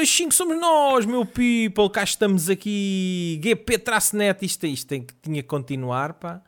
2725 0.00 0.34
somos 0.34 0.58
nós, 0.58 1.04
meu 1.04 1.26
people. 1.26 1.90
Cá 1.90 2.04
estamos 2.04 2.48
aqui. 2.48 3.38
GP-net. 3.42 4.44
Isto, 4.44 4.66
isto 4.66 4.88
tem, 4.88 5.06
tinha 5.20 5.42
que 5.42 5.48
continuar, 5.48 6.14
pá. 6.14 6.40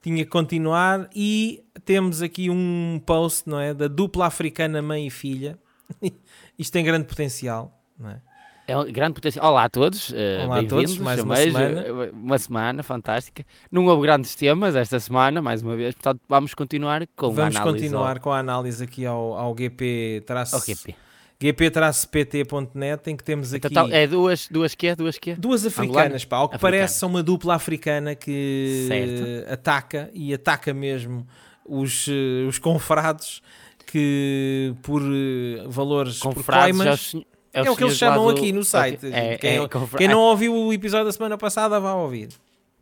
Tinha 0.00 0.24
que 0.24 0.30
continuar. 0.30 1.08
E 1.14 1.64
temos 1.84 2.22
aqui 2.22 2.48
um 2.48 3.00
post, 3.04 3.48
não 3.48 3.58
é? 3.58 3.74
Da 3.74 3.88
dupla 3.88 4.26
africana 4.26 4.80
mãe 4.80 5.06
e 5.08 5.10
filha. 5.10 5.58
isto 6.58 6.72
tem 6.72 6.84
grande 6.84 7.06
potencial, 7.06 7.76
não 7.98 8.10
é? 8.10 8.20
É 8.68 8.78
um 8.78 8.84
grande 8.84 9.14
potencial. 9.14 9.50
Olá 9.50 9.64
a 9.64 9.68
todos, 9.68 10.10
uh, 10.10 10.52
a 10.52 10.62
todos, 10.62 10.96
mais 10.98 11.20
uma 11.20 11.34
Chamejo, 11.34 11.58
semana. 11.58 11.80
eh, 11.80 12.10
uma 12.12 12.38
semana 12.38 12.82
fantástica. 12.84 13.44
Não 13.68 13.84
houve 13.86 14.02
grandes 14.02 14.36
temas 14.36 14.76
esta 14.76 15.00
semana, 15.00 15.42
mais 15.42 15.60
uma 15.60 15.74
vez, 15.74 15.96
portanto 15.96 16.20
vamos 16.28 16.54
continuar 16.54 17.04
com 17.16 17.32
Vamos 17.32 17.56
a 17.56 17.60
análise 17.60 17.82
continuar 17.82 18.20
com 18.20 18.30
a 18.30 18.38
análise 18.38 18.84
aqui 18.84 19.04
ao, 19.04 19.34
ao 19.36 19.56
GP 19.58 20.22
traço, 20.24 20.54
ao, 20.54 20.60
ao 20.60 20.66
GP. 20.66 20.94
GP-pt.net 21.40 23.10
em 23.10 23.16
que 23.16 23.24
temos 23.24 23.52
aqui 23.54 23.66
Então, 23.66 23.88
é 23.90 24.06
duas, 24.06 24.48
duas 24.50 24.74
quê? 24.74 24.94
Duas 24.94 25.18
quê? 25.18 25.34
duas 25.38 25.64
africanas, 25.66 26.24
pá, 26.24 26.36
ao 26.38 26.48
que 26.48 26.56
Africana. 26.56 26.76
parece 26.78 26.98
são 26.98 27.08
uma 27.08 27.22
dupla 27.22 27.54
africana 27.54 28.14
que 28.14 28.84
Certo. 28.88 29.52
ataca 29.52 30.10
e 30.12 30.34
ataca 30.34 30.72
mesmo 30.74 31.26
os, 31.64 32.06
eh, 32.08 32.46
os 32.48 32.58
confrados 32.58 33.42
que 33.86 34.74
por 34.82 35.02
eh, 35.02 35.64
valores 35.66 36.18
por 36.18 36.34
Confrades 36.34 36.76
coimas, 36.76 36.86
aos 36.88 37.10
senho- 37.10 37.24
aos 37.54 37.66
é 37.66 37.70
o 37.70 37.76
que 37.76 37.84
eles 37.84 37.96
chamam 37.96 38.24
do- 38.26 38.30
aqui 38.30 38.52
no 38.52 38.62
site. 38.64 39.06
É, 39.12 39.36
quem, 39.38 39.58
é, 39.58 39.68
quem 39.96 40.08
não 40.08 40.20
ouviu 40.20 40.54
o 40.54 40.72
episódio 40.72 41.06
da 41.06 41.12
semana 41.12 41.36
passada 41.36 41.80
vá 41.80 41.94
ouvir. 41.94 42.28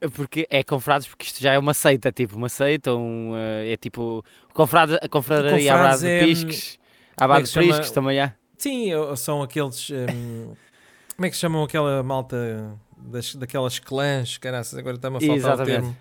é, 0.01 0.09
porque 0.09 0.47
é 0.51 0.63
confrades 0.63 1.07
porque 1.09 1.25
isto 1.25 1.41
já 1.43 1.53
é 1.55 1.59
uma 1.59 1.75
seita, 1.75 2.13
tipo 2.13 2.37
uma 2.37 2.49
seita, 2.49 2.95
um, 2.95 3.33
eh, 3.37 3.73
é 3.73 3.77
tipo 3.77 4.25
confrade, 4.53 4.95
a 5.03 5.09
confraria 5.09 5.73
à 5.73 5.77
Confrades 5.77 5.83
base 6.03 6.07
de 6.07 6.13
é, 6.13 6.25
pisques, 6.25 6.79
à 7.17 7.25
é 7.25 7.29
base 7.29 7.53
de 7.53 7.59
pisques 7.61 7.91
também 7.91 8.21
há. 8.21 8.33
Sim, 8.59 8.91
são 9.17 9.43
aqueles. 9.43 9.89
hum, 9.91 10.55
como 11.17 11.27
é 11.27 11.31
que 11.31 11.37
se 11.37 11.41
chamam 11.41 11.63
aquela 11.65 12.03
malta 12.03 12.77
das, 12.97 13.35
daquelas 13.35 13.79
clãs? 13.79 14.37
Caraças, 14.39 14.79
agora 14.79 14.97
está-me 14.97 15.17
a 15.17 15.21
faltar 15.21 15.35
o 15.35 15.39
Exatamente. 15.39 15.71
termo. 15.73 15.97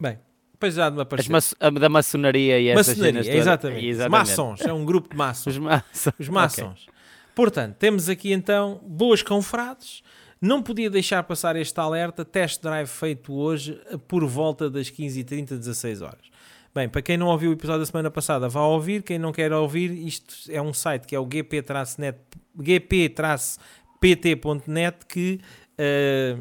Bem, 0.00 0.18
depois 0.52 0.74
já 0.74 0.90
de 0.90 0.96
me 0.96 1.02
aparecer. 1.02 1.30
maço- 1.30 1.56
da 1.80 1.88
maçonaria 1.88 2.58
e 2.60 2.68
essas 2.68 2.88
Maçonaria, 2.88 3.22
cenas 3.22 3.36
exatamente. 3.40 3.86
Exatamente. 3.86 4.28
Maçons, 4.28 4.60
é 4.62 4.72
um 4.72 4.84
grupo 4.84 5.08
de 5.10 5.16
maçons. 5.16 5.54
Os 5.54 5.58
maçons. 5.58 6.14
Os 6.18 6.28
maçons. 6.28 6.86
Portanto, 7.34 7.76
temos 7.76 8.08
aqui 8.08 8.32
então 8.32 8.80
boas 8.84 9.22
confrades. 9.22 10.02
Não 10.40 10.62
podia 10.62 10.90
deixar 10.90 11.22
passar 11.22 11.56
este 11.56 11.78
alerta. 11.80 12.24
Test 12.24 12.60
drive 12.62 12.86
feito 12.86 13.32
hoje 13.32 13.80
por 14.06 14.24
volta 14.26 14.68
das 14.68 14.90
15h30, 14.90 15.56
16 15.58 16.02
horas. 16.02 16.33
Bem, 16.74 16.88
para 16.88 17.02
quem 17.02 17.16
não 17.16 17.28
ouviu 17.28 17.50
o 17.50 17.52
episódio 17.52 17.82
da 17.82 17.86
semana 17.86 18.10
passada, 18.10 18.48
vá 18.48 18.62
ouvir. 18.62 19.04
Quem 19.04 19.16
não 19.16 19.30
quer 19.30 19.52
ouvir, 19.52 19.92
isto 19.92 20.34
é 20.50 20.60
um 20.60 20.74
site 20.74 21.06
que 21.06 21.14
é 21.14 21.18
o 21.20 21.24
gp-net, 21.24 22.18
gp-pt.net 22.58 23.46
que 25.06 25.40
eh, 25.78 26.36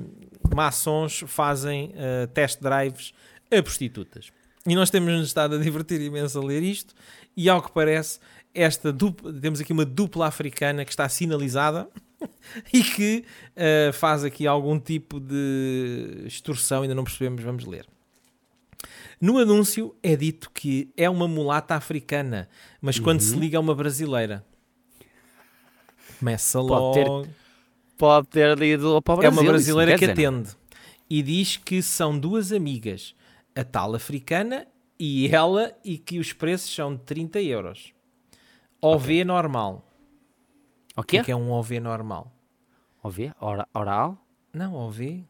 maçons 0.56 1.24
fazem 1.28 1.94
eh, 1.96 2.26
test 2.34 2.60
drives 2.60 3.14
a 3.52 3.62
prostitutas. 3.62 4.32
E 4.66 4.74
nós 4.74 4.90
temos-nos 4.90 5.28
estado 5.28 5.54
a 5.54 5.60
divertir 5.60 6.02
imenso 6.02 6.40
a 6.40 6.44
ler 6.44 6.64
isto. 6.64 6.96
E 7.38 7.48
ao 7.48 7.62
que 7.62 7.72
parece, 7.72 8.20
esta 8.56 8.92
dupla, 8.92 9.32
temos 9.34 9.62
aqui 9.62 9.72
uma 9.72 9.86
dupla 9.86 10.26
africana 10.26 10.84
que 10.84 10.90
está 10.90 11.08
sinalizada 11.08 11.88
e 12.74 12.84
que 12.84 13.24
eh, 13.56 13.92
faz 13.94 14.24
aqui 14.24 14.48
algum 14.48 14.80
tipo 14.80 15.20
de 15.20 16.24
extorsão, 16.26 16.82
ainda 16.82 16.96
não 16.96 17.04
percebemos, 17.04 17.44
vamos 17.44 17.66
ler. 17.66 17.86
No 19.24 19.38
anúncio 19.38 19.96
é 20.04 20.18
dito 20.18 20.52
que 20.52 20.92
é 20.98 21.10
uma 21.10 21.30
mulata 21.30 21.76
africana, 21.76 22.50
mas 22.82 23.00
quando 23.00 23.22
se 23.22 23.34
liga 23.38 23.58
a 23.58 23.62
uma 23.62 23.74
brasileira. 23.74 24.46
Começa 26.20 26.60
Pode 26.62 26.94
ter 26.96 27.08
logo. 27.08 27.28
Pode 27.98 28.28
ter 28.28 28.62
ido 28.64 29.02
para 29.02 29.14
o 29.14 29.18
É 29.20 29.22
Brasil. 29.22 29.32
uma 29.32 29.42
isso 29.44 29.52
brasileira 29.52 29.92
que 29.98 30.00
dizer 30.08 30.12
atende 30.28 30.50
e 31.10 31.22
diz 31.24 31.56
que 31.56 31.82
são 31.82 32.20
duas 32.20 32.52
amigas, 32.52 33.16
a 33.56 33.64
tal 33.64 33.96
africana 33.96 34.68
e 35.00 35.28
ela, 35.34 35.74
e 35.86 35.98
que 35.98 36.20
os 36.20 36.34
preços 36.34 36.74
são 36.76 36.94
de 36.94 37.02
30 37.04 37.42
euros. 37.42 37.94
OV 38.82 39.24
normal. 39.24 39.72
nada. 39.74 39.84
O 40.98 41.02
O 41.02 41.04
que 41.04 41.12
quê? 41.12 41.18
é 41.20 41.24
que 41.24 41.32
é 41.32 41.36
um 41.36 41.50
OV 41.50 41.80
normal? 41.80 42.30
Ouvir? 43.02 43.34
Ora- 43.40 43.68
Oral? 43.74 44.18
Não, 44.54 44.74
OV? 44.76 45.24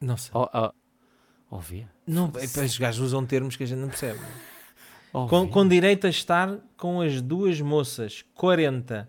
Não 0.00 0.16
sei. 0.16 0.30
O- 0.34 0.42
o- 0.44 0.72
Ouvir? 1.52 1.86
Não, 2.06 2.32
é, 2.36 2.64
os 2.64 2.78
gajos 2.78 3.08
usam 3.08 3.26
termos 3.26 3.56
que 3.56 3.62
a 3.62 3.66
gente 3.66 3.78
não 3.78 3.88
percebe. 3.88 4.18
Com, 5.12 5.46
com 5.46 5.68
direito 5.68 6.06
a 6.06 6.10
estar 6.10 6.56
com 6.78 7.02
as 7.02 7.20
duas 7.20 7.60
moças, 7.60 8.24
40, 8.34 9.06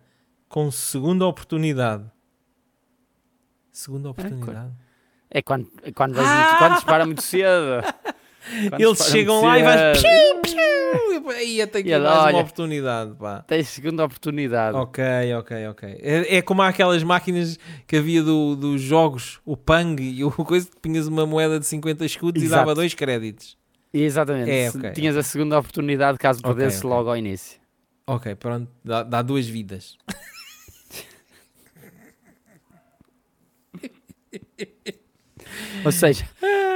com 0.50 0.70
segunda 0.70 1.26
oportunidade. 1.26 2.04
Segunda 3.72 4.10
oportunidade. 4.10 4.74
É 5.32 5.42
quando, 5.42 5.72
é 5.84 5.92
quando, 5.94 6.16
vais 6.16 6.28
Ah! 6.28 6.56
quando 6.60 6.74
dispara 6.74 7.06
muito 7.06 7.24
cedo. 7.24 7.82
Quando 8.70 8.82
Eles 8.82 9.00
chegam 9.06 9.42
lá 9.42 9.58
e 9.58 9.64
cedo. 9.96 10.06
E 10.06 10.06
aí 10.06 10.42
até 11.62 11.80
aqui 11.80 11.90
E 11.90 11.92
ela, 11.92 12.10
mais 12.10 12.20
uma 12.20 12.26
olha. 12.28 12.38
oportunidade. 12.38 13.16
Pá. 13.16 13.44
Tens 13.48 13.68
segunda 13.70 14.06
oportunidade. 14.06 14.78
Ok, 14.78 15.04
ok, 15.40 15.68
ok. 15.68 15.90
É, 16.02 16.38
é 16.38 16.42
como 16.42 16.62
aquelas 16.62 17.04
máquinas 17.04 17.58
que 17.88 17.98
havia 17.98 18.22
do, 18.24 18.56
dos 18.56 18.82
jogos, 18.82 19.40
o 19.46 19.56
Pang 19.58 20.02
e 20.02 20.24
o 20.24 20.32
coisa 20.32 20.68
que 20.70 20.80
punhas 20.80 21.08
uma 21.08 21.26
moeda 21.26 21.60
de 21.60 21.66
50 21.66 22.06
escudos 22.06 22.42
e 22.42 22.46
Exato. 22.46 22.62
dava 22.62 22.76
dois 22.76 22.94
créditos. 22.94 23.58
Exatamente. 23.94 24.50
É, 24.50 24.72
Se 24.72 24.78
ok, 24.78 24.92
Tinhas 24.92 25.16
a 25.16 25.24
segunda 25.24 25.60
oportunidade 25.60 26.18
caso 26.18 26.42
perdesse 26.42 26.80
ok. 26.80 26.90
logo 26.90 27.10
ao 27.10 27.18
início. 27.18 27.60
Ok, 28.08 28.34
pronto, 28.36 28.70
dá, 28.84 29.04
dá 29.04 29.22
duas 29.22 29.48
vidas. 29.48 29.98
Ou 35.86 35.92
seja, 35.92 36.26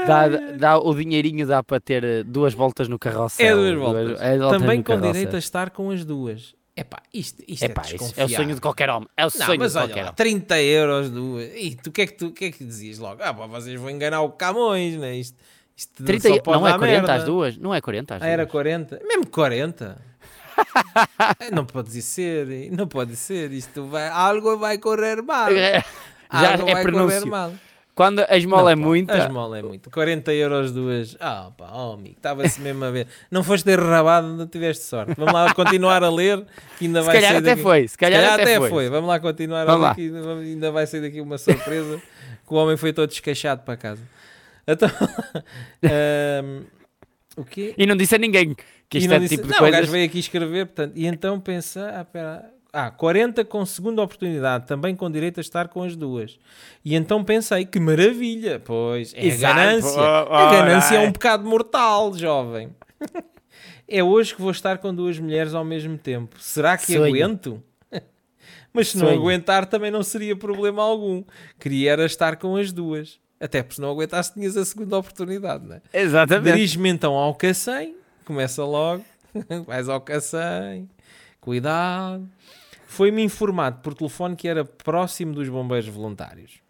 dá, 0.05 0.27
dá, 0.57 0.77
o 0.77 0.93
dinheirinho 0.93 1.45
dá 1.47 1.61
para 1.63 1.79
ter 1.79 2.03
eh, 2.03 2.23
duas 2.23 2.53
voltas 2.53 2.87
no 2.87 2.97
carrossel. 2.99 3.45
É 3.45 3.53
duas 3.53 3.75
voltas. 3.77 4.21
é 4.21 4.37
voltas 4.37 4.61
Também 4.61 4.77
com 4.81 4.93
carrossel. 4.93 5.11
direito 5.13 5.35
a 5.35 5.39
estar 5.39 5.69
com 5.71 5.91
as 5.91 6.03
duas. 6.05 6.55
Epá, 6.75 7.01
isto, 7.11 7.43
isto 7.47 7.63
Epá, 7.65 7.81
é 7.89 7.95
isso 7.95 8.13
é 8.15 8.25
o 8.25 8.29
sonho 8.29 8.53
de 8.53 8.61
qualquer 8.61 8.87
homem. 8.91 9.09
É 9.17 9.23
o 9.23 9.25
Não, 9.25 9.31
sonho 9.31 9.59
mas 9.59 9.71
de 9.71 9.77
olha 9.79 9.87
qualquer 9.87 10.01
lá, 10.03 10.07
homem. 10.09 10.15
30 10.15 10.61
euros 10.61 11.09
duas. 11.09 11.49
E 11.55 11.75
tu 11.75 11.89
o 11.89 11.91
que, 11.91 12.01
é 12.01 12.05
que 12.07 12.13
tu 12.13 12.31
que 12.31 12.45
é 12.45 12.51
que 12.51 12.63
dizias 12.63 12.99
logo? 12.99 13.21
Ah, 13.23 13.33
pá, 13.33 13.47
vocês 13.47 13.79
vão 13.79 13.89
enganar 13.89 14.21
o 14.21 14.29
Camões, 14.29 14.95
né? 14.95 15.15
Isto, 15.15 15.35
isto 15.75 16.03
30, 16.03 16.29
só 16.29 16.39
pode 16.41 16.59
não 16.59 16.67
é 16.67 16.71
dar 16.71 16.77
40 16.77 16.97
merda. 16.99 17.13
às 17.15 17.23
duas? 17.23 17.57
Não 17.57 17.73
é 17.73 17.81
40 17.81 18.15
às 18.17 18.21
Ah, 18.21 18.27
era 18.27 18.43
duas? 18.43 18.51
40? 18.51 18.99
Mesmo 19.03 19.25
40? 19.27 19.97
Eh, 21.39 21.49
não 21.51 21.65
pode 21.65 21.99
ser, 22.01 22.69
não 22.71 22.87
pode 22.87 23.15
ser. 23.15 23.51
Isto 23.51 23.85
vai, 23.87 24.07
algo 24.09 24.57
vai 24.57 24.77
correr 24.77 25.21
mal. 25.23 25.49
É, 25.51 25.83
Já 26.31 26.51
algo 26.53 26.69
é 26.69 26.73
vai 26.73 26.83
correr 26.83 26.83
prenúncio. 26.83 27.27
mal. 27.27 27.53
Quando 27.97 28.23
a 28.29 28.37
esmola 28.37 28.71
é 28.71 28.75
Não, 28.75 28.83
pá, 28.83 28.87
muita, 28.89 29.13
A 29.15 29.25
esmola 29.25 29.57
é 29.57 29.61
muito. 29.63 29.89
40 29.89 30.31
euros 30.31 30.71
duas. 30.71 31.17
Ah, 31.19 31.49
pá, 31.57 31.71
oh, 31.73 31.93
amigo, 31.93 32.15
estava-se 32.15 32.61
mesmo 32.61 32.85
a 32.85 32.91
ver. 32.91 33.07
Não 33.31 33.43
foste 33.43 33.65
derrabado, 33.65 34.27
não 34.27 34.45
tiveste 34.45 34.83
sorte. 34.83 35.15
Vamos 35.17 35.33
lá 35.33 35.51
continuar 35.55 36.03
a 36.03 36.09
ler, 36.11 36.45
que 36.77 36.85
ainda 36.85 36.99
se 37.01 37.05
vai 37.07 37.15
calhar 37.15 37.31
até 37.31 37.41
daqui. 37.41 37.61
foi. 37.63 37.81
Se 37.87 37.93
Se 37.93 37.97
calhar, 37.97 38.21
calhar 38.21 38.39
até, 38.39 38.55
até 38.57 38.69
foi. 38.69 38.87
Vamos 38.87 39.07
lá 39.09 39.19
continuar 39.19 39.65
Vamos 39.65 39.81
a 39.83 39.89
lá. 39.89 39.89
ler, 39.89 39.95
que 39.95 40.15
ainda- 40.15 40.33
ainda 40.39 40.71
vai 40.71 40.85
sair 40.85 41.01
daqui 41.01 41.19
uma 41.19 41.39
surpresa. 41.39 41.99
que 42.47 42.53
o 42.53 42.57
homem 42.57 42.77
foi 42.77 42.93
todo 42.93 43.09
descaixado 43.09 43.63
para 43.63 43.75
casa. 43.75 44.01
Então, 44.67 44.87
ahm, 45.83 46.63
o 47.35 47.43
quê? 47.43 47.73
E 47.77 47.85
não 47.85 47.95
disse 47.95 48.15
a 48.15 48.17
ninguém 48.17 48.55
que 48.89 48.99
isto 48.99 49.09
não 49.09 49.15
é 49.15 49.19
disse- 49.19 49.35
tipo 49.37 49.47
de 49.47 49.53
não, 49.53 49.57
o 49.57 49.59
coisas. 49.61 49.79
gajo 49.81 49.91
veio 49.91 50.05
aqui 50.05 50.19
escrever, 50.19 50.65
portanto, 50.67 50.93
e 50.95 51.07
então 51.07 51.39
pensa, 51.39 51.89
ah, 51.99 52.05
pera, 52.05 52.45
ah, 52.79 52.91
40 52.91 53.43
com 53.43 53.65
segunda 53.65 54.03
oportunidade, 54.03 54.67
também 54.67 54.95
com 54.95 55.09
direito 55.09 55.39
a 55.39 55.41
estar 55.41 55.67
com 55.67 55.81
as 55.81 55.95
duas. 55.95 56.37
E 56.85 56.93
então 56.93 57.23
pensei, 57.23 57.65
que 57.65 57.79
maravilha, 57.79 58.59
pois, 58.59 59.15
é 59.15 59.25
Exato. 59.25 59.51
a 59.51 59.63
ganância. 59.63 59.99
Oh, 59.99 60.33
a 60.33 60.47
oh, 60.47 60.51
ganância 60.51 60.95
é 60.95 60.97
ai. 60.99 61.07
um 61.07 61.11
pecado 61.11 61.43
mortal, 61.43 62.13
jovem. 62.13 62.69
é 63.89 64.03
hoje 64.03 64.35
que 64.35 64.41
vou 64.43 64.51
estar 64.51 64.77
com 64.77 64.93
duas 64.93 65.17
mulheres 65.17 65.55
ao 65.55 65.65
mesmo 65.65 65.97
tempo. 65.97 66.35
Será 66.39 66.77
que 66.77 66.93
Sonho. 66.93 67.05
aguento? 67.05 67.63
Mas 68.71 68.89
se 68.89 68.97
não 68.99 69.07
Sonho. 69.07 69.19
aguentar 69.21 69.65
também 69.65 69.89
não 69.89 70.03
seria 70.03 70.35
problema 70.35 70.83
algum. 70.83 71.23
Queria 71.59 71.93
era 71.93 72.05
estar 72.05 72.35
com 72.35 72.55
as 72.57 72.71
duas. 72.71 73.19
Até 73.39 73.63
porque 73.63 73.73
se 73.73 73.81
não 73.81 73.89
aguentasse 73.89 74.35
tinhas 74.35 74.55
a 74.55 74.63
segunda 74.63 74.99
oportunidade, 74.99 75.65
não 75.65 75.77
é? 75.77 75.81
Exatamente. 75.91 76.53
Dirige-me 76.53 76.89
então 76.89 77.15
ao 77.15 77.33
Cacém, 77.33 77.95
começa 78.23 78.63
logo, 78.63 79.03
vais 79.65 79.89
ao 79.89 79.99
Cacém, 79.99 80.87
cuidado. 81.41 82.27
Foi-me 82.87 83.21
informado 83.21 83.81
por 83.81 83.93
telefone 83.93 84.35
que 84.35 84.47
era 84.47 84.63
próximo 84.63 85.33
dos 85.33 85.49
bombeiros 85.49 85.89
voluntários. 85.89 86.61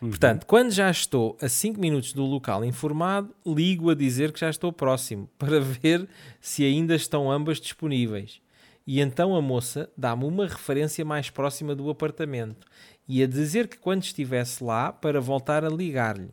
Uhum. 0.00 0.10
Portanto, 0.10 0.46
quando 0.46 0.70
já 0.70 0.90
estou 0.90 1.38
a 1.40 1.48
5 1.48 1.80
minutos 1.80 2.12
do 2.12 2.22
local 2.22 2.62
informado, 2.62 3.34
ligo 3.46 3.90
a 3.90 3.94
dizer 3.94 4.30
que 4.30 4.40
já 4.40 4.50
estou 4.50 4.70
próximo 4.70 5.28
para 5.38 5.58
ver 5.58 6.06
se 6.38 6.64
ainda 6.64 6.94
estão 6.94 7.32
ambas 7.32 7.58
disponíveis. 7.58 8.42
E 8.86 9.00
então 9.00 9.34
a 9.34 9.40
moça 9.40 9.90
dá-me 9.96 10.26
uma 10.26 10.46
referência 10.46 11.02
mais 11.02 11.30
próxima 11.30 11.74
do 11.74 11.88
apartamento 11.88 12.66
e 13.08 13.22
a 13.22 13.26
dizer 13.26 13.66
que 13.66 13.78
quando 13.78 14.02
estivesse 14.02 14.62
lá 14.62 14.92
para 14.92 15.18
voltar 15.18 15.64
a 15.64 15.70
ligar-lhe. 15.70 16.28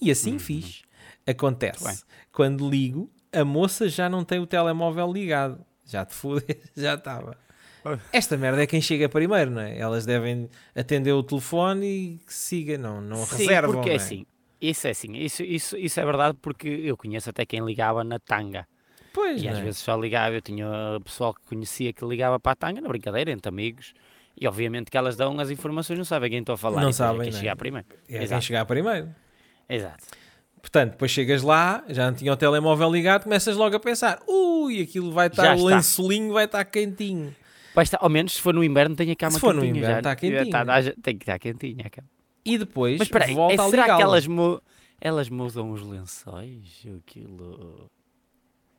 E 0.00 0.10
assim 0.10 0.38
fiz. 0.38 0.82
Acontece. 1.26 1.84
Uhum. 1.84 1.90
Muito 1.90 1.98
bem. 2.06 2.14
Quando 2.32 2.70
ligo, 2.70 3.10
a 3.30 3.44
moça 3.44 3.90
já 3.90 4.08
não 4.08 4.24
tem 4.24 4.38
o 4.38 4.46
telemóvel 4.46 5.12
ligado. 5.12 5.62
Já 5.84 6.02
te 6.06 6.14
fudeu, 6.16 6.56
já 6.74 6.94
estava. 6.94 7.36
Esta 8.12 8.36
merda 8.36 8.62
é 8.62 8.66
quem 8.66 8.80
chega 8.80 9.08
primeiro, 9.08 9.50
não 9.50 9.60
é? 9.60 9.78
Elas 9.78 10.04
devem 10.06 10.48
atender 10.74 11.12
o 11.12 11.22
telefone 11.22 11.86
e 11.86 12.18
que 12.26 12.32
siga, 12.32 12.78
não, 12.78 13.00
não 13.00 13.24
Sim, 13.26 13.36
reservam. 13.38 13.74
porque 13.74 13.90
é 13.90 13.92
é 13.94 13.96
assim. 13.96 14.26
Isso 14.60 14.86
é 14.86 14.90
assim, 14.90 15.12
isso, 15.16 15.42
isso, 15.42 15.76
isso 15.76 16.00
é 16.00 16.04
verdade 16.04 16.38
porque 16.40 16.68
eu 16.68 16.96
conheço 16.96 17.28
até 17.28 17.44
quem 17.44 17.64
ligava 17.64 18.02
na 18.02 18.18
tanga. 18.18 18.66
Pois, 19.12 19.42
E 19.42 19.48
às 19.48 19.58
é? 19.58 19.62
vezes 19.62 19.78
só 19.78 19.96
ligava, 19.96 20.34
eu 20.34 20.40
tinha 20.40 20.66
pessoal 21.04 21.34
que 21.34 21.42
conhecia 21.46 21.92
que 21.92 22.04
ligava 22.04 22.40
para 22.40 22.52
a 22.52 22.56
tanga, 22.56 22.80
na 22.80 22.88
brincadeira, 22.88 23.30
entre 23.30 23.48
amigos. 23.48 23.92
E 24.40 24.48
obviamente 24.48 24.90
que 24.90 24.96
elas 24.96 25.16
dão 25.16 25.38
as 25.38 25.50
informações, 25.50 25.96
não 25.98 26.04
sabem 26.04 26.30
quem 26.30 26.40
estou 26.40 26.54
a 26.54 26.58
falar. 26.58 26.80
Não 26.80 26.88
e 26.88 26.92
depois 26.92 27.00
é 27.00 27.04
sabem, 27.06 27.20
quem 27.22 27.30
não 27.30 27.36
é? 27.36 27.40
chegar 27.40 27.56
primeiro. 27.56 27.86
É 28.08 28.12
quem 28.12 28.22
Exato. 28.22 28.44
chegar 28.44 28.64
primeiro. 28.64 29.14
Exato. 29.68 30.04
Portanto, 30.60 30.92
depois 30.92 31.10
chegas 31.10 31.42
lá, 31.42 31.84
já 31.88 32.06
não 32.10 32.16
tinha 32.16 32.32
o 32.32 32.36
telemóvel 32.36 32.90
ligado, 32.90 33.24
começas 33.24 33.54
logo 33.54 33.76
a 33.76 33.80
pensar: 33.80 34.18
ui, 34.26 34.80
aquilo 34.80 35.12
vai 35.12 35.26
estar, 35.26 35.54
Já 35.56 35.62
o 35.62 35.66
lençolinho 35.66 36.32
vai 36.32 36.46
estar 36.46 36.64
quentinho. 36.64 37.36
Vai 37.74 37.82
estar, 37.82 37.98
ao 38.00 38.08
menos 38.08 38.34
se 38.34 38.40
for 38.40 38.54
no 38.54 38.62
inverno, 38.62 38.94
tem 38.94 39.10
a 39.10 39.16
cama 39.16 39.32
Se 39.32 39.40
for 39.40 39.52
no 39.54 39.62
quentinha. 39.62 39.78
inverno, 39.80 39.98
está 39.98 40.10
já 40.10 40.16
quentinho. 40.16 40.42
está- 40.44 40.80
já- 40.80 40.94
tem 41.02 41.18
que 41.18 41.22
estar 41.24 41.38
quentinha 41.38 41.86
a 41.86 41.90
cama. 41.90 42.08
E 42.44 42.56
depois 42.58 42.98
Mas 42.98 43.08
espera 43.08 43.24
aí, 43.24 43.34
volta 43.34 43.62
é, 43.62 43.66
a 43.66 43.68
será 43.70 43.96
que 43.96 44.02
elas, 44.02 44.26
mu- 44.26 44.60
elas 45.00 45.28
mudam 45.28 45.72
os 45.72 45.82
lençóis? 45.82 46.84
Aquilo 46.98 47.90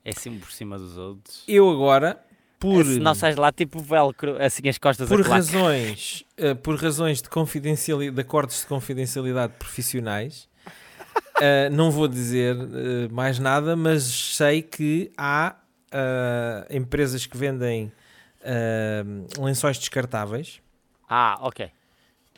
é 0.03 0.11
assim 0.11 0.39
por 0.39 0.51
cima 0.51 0.77
dos 0.77 0.97
outros? 0.97 1.43
Eu 1.47 1.69
agora, 1.69 2.23
por, 2.59 2.85
Se 2.85 2.99
não 2.99 3.13
sais 3.13 3.35
lá 3.35 3.51
tipo 3.51 3.79
velcro, 3.79 4.41
assim 4.41 4.69
as 4.69 4.77
costas 4.77 5.09
por 5.09 5.19
razões, 5.21 6.23
eh, 6.37 6.53
por 6.53 6.75
razões 6.79 7.21
de 7.21 7.29
confidencialidade, 7.29 8.15
de 8.15 8.21
acordos 8.21 8.61
de 8.61 8.67
confidencialidade 8.67 9.53
profissionais, 9.59 10.47
eh, 11.41 11.69
não 11.69 11.91
vou 11.91 12.07
dizer 12.07 12.55
eh, 12.55 13.07
mais 13.11 13.39
nada, 13.39 13.75
mas 13.75 14.03
sei 14.03 14.61
que 14.61 15.11
há 15.17 15.55
empresas 16.69 17.25
que 17.25 17.37
vendem 17.37 17.91
eh, 18.45 19.03
lençóis 19.39 19.77
descartáveis. 19.77 20.61
Ah, 21.09 21.37
ok. 21.41 21.69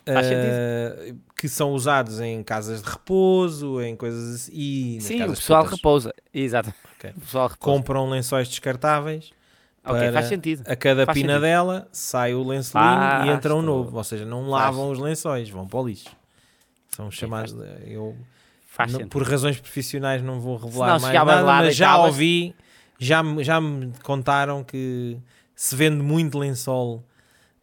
Faz 0.06 0.27
eh, 0.30 1.13
que 1.36 1.50
são 1.50 1.71
usados 1.74 2.21
em 2.21 2.42
casas 2.42 2.81
de 2.81 2.89
repouso, 2.89 3.81
em 3.81 3.94
coisas 3.95 4.36
assim. 4.36 4.51
E 4.54 5.01
Sim, 5.01 5.21
o 5.24 5.27
pessoal 5.30 5.63
putas. 5.63 5.77
repousa. 5.77 6.13
Exato. 6.33 6.74
Ok. 6.98 7.12
O 7.15 7.19
pessoal 7.19 7.48
repousa. 7.50 7.77
compram 7.77 8.09
lençóis 8.09 8.48
descartáveis. 8.48 9.31
Ok, 9.83 10.00
para- 10.00 10.13
faz 10.13 10.25
sentido. 10.27 10.63
A 10.65 10.75
cada 10.75 11.06
Faz 11.06 11.18
pina 11.18 11.33
sentido. 11.33 11.42
dela 11.42 11.88
sai 11.92 12.33
o 12.33 12.44
lençolinho 12.45 12.89
Ah, 12.92 13.24
e 13.25 13.30
entra 13.30 13.54
um 13.56 13.62
novo. 13.62 13.98
Ou 13.98 14.04
seja, 14.04 14.25
não 14.25 14.50
lavam 14.50 14.89
os 14.89 15.00
lençóis, 15.00 15.50
vão 15.50 15.68
para 15.68 15.80
o 15.80 15.88
lixo. 15.88 16.09
São 16.89 17.12
chamados. 17.12 17.56
eu, 17.86 18.15
Faz 18.65 18.92
não- 18.94 19.07
por 19.07 19.24
razões 19.24 19.59
profissionais, 19.59 20.21
não 20.21 20.39
vou 20.39 20.56
revelar 20.57 21.00
Senão 21.00 21.13
mais 21.13 21.25
nada, 21.44 21.44
mas 21.65 21.75
já 21.75 21.98
ouvi, 21.98 22.56
já, 23.00 23.21
já 23.42 23.59
me 23.62 23.92
contaram 24.04 24.63
que 24.63 25.18
se 25.57 25.75
vende 25.75 26.04
muito 26.04 26.38
lençol. 26.38 27.04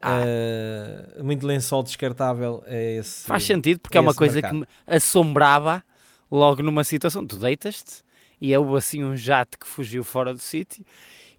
Ah. 0.03 0.21
eh, 0.27 1.23
muito 1.23 1.47
lençol 1.47 1.83
descartável 1.83 2.63
é 2.67 2.97
esse. 2.97 3.25
Faz 3.25 3.45
sentido, 3.45 3.79
porque 3.81 3.97
é 3.97 4.01
uma 4.01 4.11
esse 4.11 4.19
coisa 4.19 4.35
mercado. 4.35 4.51
que 4.53 4.59
me 4.61 4.67
assombrava 4.87 5.83
logo 6.31 6.63
numa 6.63 6.85
situação. 6.85 7.25
Tu 7.27 7.37
deitas-te 7.37 8.03
e 8.39 8.55
houve 8.55 8.77
assim 8.77 9.03
um 9.03 9.17
jato 9.17 9.59
que 9.59 9.67
fugiu 9.67 10.05
fora 10.05 10.35
do 10.35 10.41
sítio 10.41 10.85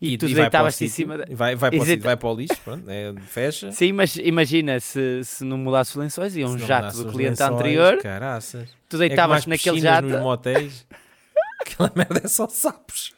e, 0.02 0.18
tu 0.18 0.26
para 0.26 0.32
o 0.32 0.36
deitavas-te 0.36 0.86
em 0.86 0.88
cima. 0.88 1.18
Da... 1.18 1.26
e 1.30 1.36
Vai, 1.36 1.56
vai, 1.56 1.70
para 1.70 1.80
o 1.80 1.84
e 1.84 1.86
sítio, 1.86 2.04
vai 2.04 2.18
para 2.18 2.30
o 2.30 2.36
lixo, 2.36 2.58
pronto, 2.64 2.90
é, 2.90 3.14
fecha. 3.28 3.72
Sim, 3.72 3.92
mas 3.92 4.16
imagina 4.16 4.80
se, 4.80 5.24
se 5.24 5.44
não 5.44 5.58
mudasse 5.58 5.92
os 5.92 5.98
lençóis 5.98 6.36
e 6.36 6.44
um 6.44 6.58
jato 6.58 7.04
do 7.04 7.12
cliente 7.12 7.42
lençóis, 7.42 7.52
anterior, 7.52 7.98
Caraças. 8.02 8.70
tu 8.90 8.96
É 8.96 9.00
deitavas 9.00 9.40
as 9.40 9.46
naquele 9.46 9.80
jato. 9.82 10.08
nos 10.08 10.22
motéis. 10.22 10.88
Aquela 11.62 11.92
merda 11.96 12.22
é 12.24 12.28
só 12.28 12.48
sapos. 12.48 13.14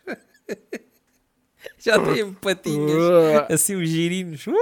Já 1.88 2.00
tem 2.00 2.34
patinhas, 2.34 3.02
assim 3.52 3.76
os 3.76 3.90
girinos. 3.90 4.46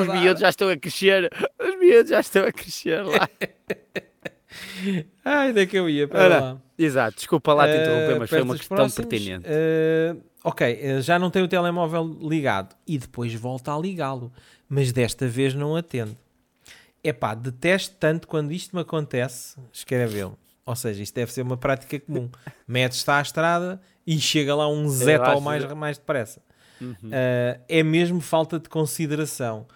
Os 0.00 0.08
miúdos 0.08 0.40
já 0.40 0.48
estão 0.48 0.68
a 0.70 0.76
crescer. 0.78 1.30
Os 1.60 1.78
miúdos 1.78 2.08
já 2.10 2.20
estão 2.20 2.44
a 2.46 2.52
crescer 2.52 3.02
lá. 3.04 3.28
Ai, 5.24 5.50
onde 5.50 5.60
é 5.60 5.66
que 5.66 5.78
eu 5.78 5.88
ia? 5.88 6.08
Pera 6.08 6.24
Ora, 6.24 6.40
lá. 6.40 6.62
Exato, 6.78 7.16
desculpa 7.16 7.52
lá 7.54 7.66
te 7.68 7.74
Eh, 7.76 7.82
interromper, 7.82 8.18
mas 8.18 8.30
foi 8.30 8.42
uma 8.42 8.56
questão 8.56 8.76
próximos, 8.76 9.08
pertinente. 9.08 9.44
eh, 9.46 10.16
ok, 10.42 10.78
eh, 10.80 11.00
já 11.02 11.18
não 11.18 11.30
tem 11.30 11.42
o 11.42 11.48
telemóvel 11.48 12.04
ligado 12.22 12.74
e 12.86 12.98
depois 12.98 13.32
volta 13.34 13.74
a 13.74 13.78
ligá-lo, 13.78 14.32
mas 14.68 14.90
desta 14.92 15.26
vez 15.28 15.54
não 15.54 15.76
atende. 15.76 16.16
Epá, 17.04 17.34
detesto 17.34 17.94
tanto 17.98 18.26
quando 18.28 18.52
isto 18.52 18.74
me 18.74 18.82
acontece, 18.82 19.56
escrevê-lo. 19.72 20.38
Ou 20.64 20.76
seja, 20.76 21.02
isto 21.02 21.14
deve 21.14 21.32
ser 21.32 21.42
uma 21.42 21.56
prática 21.56 21.98
comum. 22.00 22.30
Metes-te 22.66 23.10
à 23.10 23.20
estrada 23.20 23.80
e 24.06 24.18
chega 24.20 24.54
lá 24.54 24.68
um 24.68 24.88
zeta 24.88 25.26
ao 25.26 25.32
acho- 25.32 25.40
mais, 25.42 25.72
mais 25.74 25.98
depressa. 25.98 26.40
Uhum. 26.80 26.94
Uh, 26.94 27.60
é 27.68 27.82
mesmo 27.82 28.20
falta 28.20 28.58
de 28.58 28.68
consideração, 28.68 29.66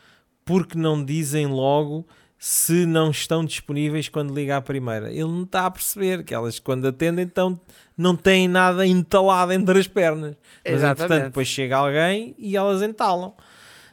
porque 0.45 0.77
não 0.77 1.05
dizem 1.05 1.47
logo 1.47 2.07
se 2.39 2.85
não 2.85 3.11
estão 3.11 3.45
disponíveis 3.45 4.09
quando 4.09 4.35
liga 4.35 4.57
à 4.57 4.61
primeira. 4.61 5.11
Ele 5.11 5.25
não 5.25 5.45
está 5.45 5.67
a 5.67 5.71
perceber 5.71 6.23
que 6.23 6.35
elas, 6.35 6.59
quando 6.59 6.87
atendem, 6.87 7.25
então 7.25 7.59
não 7.97 8.15
têm 8.15 8.47
nada 8.47 8.87
entalado 8.87 9.53
entre 9.53 9.79
as 9.79 9.87
pernas. 9.87 10.37
Mas, 10.65 10.83
entretanto, 10.83 11.25
depois 11.25 11.49
chega 11.49 11.77
alguém 11.77 12.35
e 12.39 12.57
elas 12.57 12.83
entalam. 12.83 13.35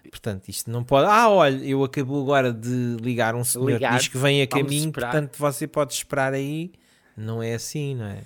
Portanto, 0.09 0.49
isto 0.49 0.69
não 0.69 0.83
pode. 0.83 1.07
Ah, 1.07 1.29
olha, 1.29 1.63
eu 1.65 1.83
acabo 1.83 2.21
agora 2.21 2.51
de 2.51 2.97
ligar 3.01 3.33
um 3.33 3.43
senhor 3.43 3.71
Ligar, 3.71 3.91
que 3.93 3.97
diz 3.97 4.07
que 4.09 4.17
vem 4.17 4.41
a 4.41 4.47
caminho, 4.47 4.91
portanto 4.91 5.37
você 5.37 5.65
pode 5.65 5.93
esperar 5.93 6.33
aí. 6.33 6.71
Não 7.15 7.41
é 7.41 7.53
assim, 7.53 7.95
não 7.95 8.05
é? 8.05 8.17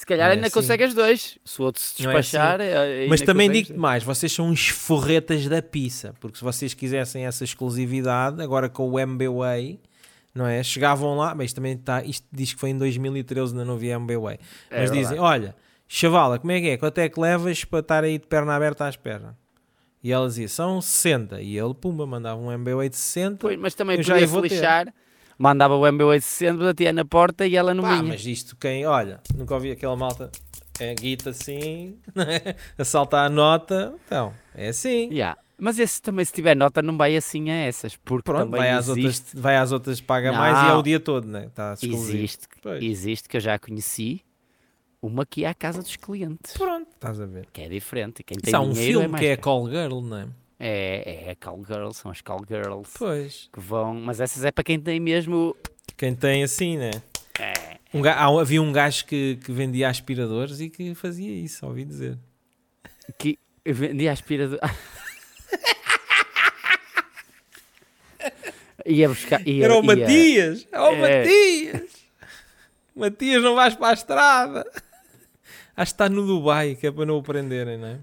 Se 0.00 0.06
calhar 0.06 0.30
é 0.30 0.32
ainda 0.32 0.46
assim. 0.46 0.54
consegue 0.54 0.82
as 0.82 0.94
dois. 0.94 1.38
Se 1.44 1.60
o 1.60 1.64
outro 1.66 1.82
se 1.82 1.92
é 2.02 2.06
despachar. 2.06 2.58
eh, 2.58 3.06
Mas 3.06 3.20
ainda 3.20 3.32
também 3.34 3.50
digo-te 3.50 3.78
mais, 3.78 4.02
vocês 4.02 4.32
são 4.32 4.48
uns 4.48 4.66
forretas 4.68 5.46
da 5.46 5.60
pizza, 5.60 6.14
porque 6.18 6.38
se 6.38 6.42
vocês 6.42 6.72
quisessem 6.72 7.26
essa 7.26 7.44
exclusividade, 7.44 8.40
agora 8.40 8.70
com 8.70 8.88
o 8.88 8.98
MBWay, 8.98 9.78
não 10.34 10.46
é? 10.46 10.62
Chegavam 10.62 11.18
lá, 11.18 11.34
mas 11.34 11.52
também 11.52 11.74
está, 11.74 12.02
isto 12.02 12.26
diz 12.32 12.54
que 12.54 12.58
foi 12.58 12.70
em 12.70 12.78
2013, 12.78 13.52
ainda 13.52 13.62
não 13.66 13.74
havia 13.74 13.96
MBWay. 13.96 14.38
É 14.70 14.80
Mas 14.80 14.90
dizem, 14.90 15.18
olha, 15.18 15.54
chavala, 15.86 16.38
como 16.38 16.50
é 16.50 16.60
que 16.62 16.68
é? 16.70 16.76
Quanto 16.78 16.96
é 16.96 17.06
que 17.06 17.20
levas 17.20 17.62
para 17.66 17.80
estar 17.80 18.02
aí 18.02 18.16
de 18.16 18.26
perna 18.26 18.56
aberta 18.56 18.86
à 18.86 18.88
espera? 18.88 19.36
E 20.02 20.10
ela 20.10 20.26
dizia, 20.26 20.48
são 20.48 20.80
60. 20.80 21.42
E 21.42 21.58
ele, 21.58 21.74
pumba, 21.74 22.06
mandava 22.06 22.40
um 22.40 22.50
MBWay 22.50 22.88
de 22.88 22.96
60. 22.96 23.36
Pois, 23.36 23.58
mas 23.58 23.74
também 23.74 23.98
Eu 23.98 24.02
já 24.02 24.14
podia 24.14 24.26
vou 24.26 24.42
se 24.44 24.48
ter. 24.48 24.94
Mandava 25.42 25.74
o 25.74 25.80
MB860, 25.80 26.58
batia 26.58 26.92
na 26.92 27.02
porta 27.02 27.46
e 27.46 27.56
ela 27.56 27.72
não 27.72 27.82
Pá, 27.82 27.94
vinha. 27.96 28.10
mas 28.12 28.26
isto 28.26 28.54
quem, 28.58 28.84
olha, 28.84 29.20
nunca 29.34 29.54
ouvi 29.54 29.70
aquela 29.70 29.96
malta, 29.96 30.30
é 30.78 30.94
guita 30.94 31.30
assim, 31.30 31.96
a 32.76 32.84
saltar 32.84 33.24
a 33.24 33.30
nota, 33.30 33.94
então, 34.04 34.34
é 34.54 34.68
assim. 34.68 35.08
Yeah. 35.10 35.40
Mas 35.58 35.78
esse 35.78 36.02
também, 36.02 36.26
se 36.26 36.32
tiver 36.34 36.54
nota, 36.54 36.82
não 36.82 36.94
vai 36.98 37.16
assim 37.16 37.50
a 37.50 37.54
essas. 37.54 37.96
Porque 37.96 38.24
Pronto, 38.24 38.44
também 38.50 38.60
vai 38.60 38.70
às, 38.70 38.88
existe, 38.88 39.20
outras, 39.22 39.42
vai 39.42 39.56
às 39.56 39.72
outras, 39.72 40.00
paga 40.02 40.30
mais 40.30 40.58
e 40.58 40.68
é 40.68 40.72
o 40.72 40.74
Não. 40.76 40.82
dia 40.82 41.00
todo, 41.00 41.26
né? 41.26 41.48
Exclusivo. 41.74 42.18
existe, 42.18 42.48
Pois. 42.62 42.82
existe, 42.82 43.26
que 43.28 43.36
eu 43.38 43.40
já 43.40 43.58
conheci, 43.58 44.22
uma 45.00 45.24
que 45.24 45.44
é 45.44 45.48
à 45.48 45.54
casa 45.54 45.80
dos 45.80 45.96
clientes. 45.96 46.52
Pronto, 46.52 46.88
estás 46.94 47.18
a 47.18 47.24
ver. 47.24 47.46
Que 47.50 47.62
é 47.62 47.68
diferente. 47.70 48.22
Quem 48.22 48.36
tem 48.38 48.48
Isso 48.50 48.56
há 48.56 48.60
um 48.60 48.72
é 48.72 48.74
filme 48.74 49.08
mais 49.08 49.20
que 49.20 49.26
é 49.26 49.36
caro. 49.36 49.42
Call 49.42 49.70
Girl, 49.70 50.00
não 50.02 50.16
é? 50.18 50.28
É, 50.62 51.28
é 51.28 51.30
a 51.30 51.36
Call 51.36 51.64
Girls, 51.64 51.98
são 51.98 52.10
as 52.10 52.20
Call 52.20 52.44
Girls 52.46 52.90
Pois. 52.98 53.48
que 53.50 53.58
vão. 53.58 53.94
Mas 53.94 54.20
essas 54.20 54.44
é 54.44 54.52
para 54.52 54.62
quem 54.62 54.78
tem 54.78 55.00
mesmo. 55.00 55.56
Quem 55.96 56.14
tem 56.14 56.42
assim, 56.42 56.76
né? 56.76 56.90
É, 57.38 57.78
Um 57.94 58.02
havia 58.38 58.60
um 58.60 58.70
gajo 58.70 59.06
que, 59.06 59.38
que 59.42 59.50
vendia 59.52 59.88
aspiradores 59.88 60.60
e 60.60 60.68
que 60.68 60.94
fazia 60.94 61.32
isso, 61.32 61.64
ouvi 61.66 61.86
dizer. 61.86 62.18
que 63.18 63.38
vendia 63.64 64.12
aspirador. 64.12 64.58
ia 68.86 69.08
buscar. 69.08 69.46
Ia, 69.46 69.64
Era 69.64 69.74
o 69.74 69.78
ia- 69.78 69.82
Matias! 69.82 70.66
É 70.70 70.80
o 70.80 70.92
É. 70.94 71.18
Matias! 71.18 71.90
Matias, 72.94 73.42
não 73.42 73.54
vais 73.54 73.74
para 73.74 73.88
a 73.88 73.92
estrada! 73.94 74.70
Acho 75.76 75.92
que 75.92 75.94
está 75.94 76.08
no 76.08 76.26
Dubai, 76.26 76.74
que 76.74 76.86
é 76.86 76.92
para 76.92 77.06
não 77.06 77.16
o 77.16 77.22
prenderem, 77.22 77.78
não 77.78 77.88
é? 77.88 77.98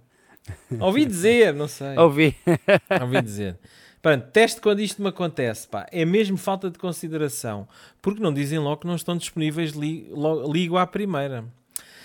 Ouvi 0.79 1.05
dizer, 1.05 1.53
não 1.53 1.67
sei. 1.67 1.97
Ouvi. 1.97 2.35
Ouvi 3.01 3.21
dizer. 3.21 3.57
Pronto, 4.01 4.27
teste 4.31 4.61
quando 4.61 4.79
isto 4.79 5.01
me 5.01 5.09
acontece, 5.09 5.67
pá. 5.67 5.85
É 5.91 6.05
mesmo 6.05 6.37
falta 6.37 6.69
de 6.69 6.77
consideração. 6.77 7.67
Porque 8.01 8.21
não 8.21 8.33
dizem 8.33 8.59
logo 8.59 8.81
que 8.81 8.87
não 8.87 8.95
estão 8.95 9.17
disponíveis, 9.17 9.71
li, 9.71 10.07
lo- 10.11 10.51
ligo 10.51 10.77
à 10.77 10.85
primeira. 10.87 11.45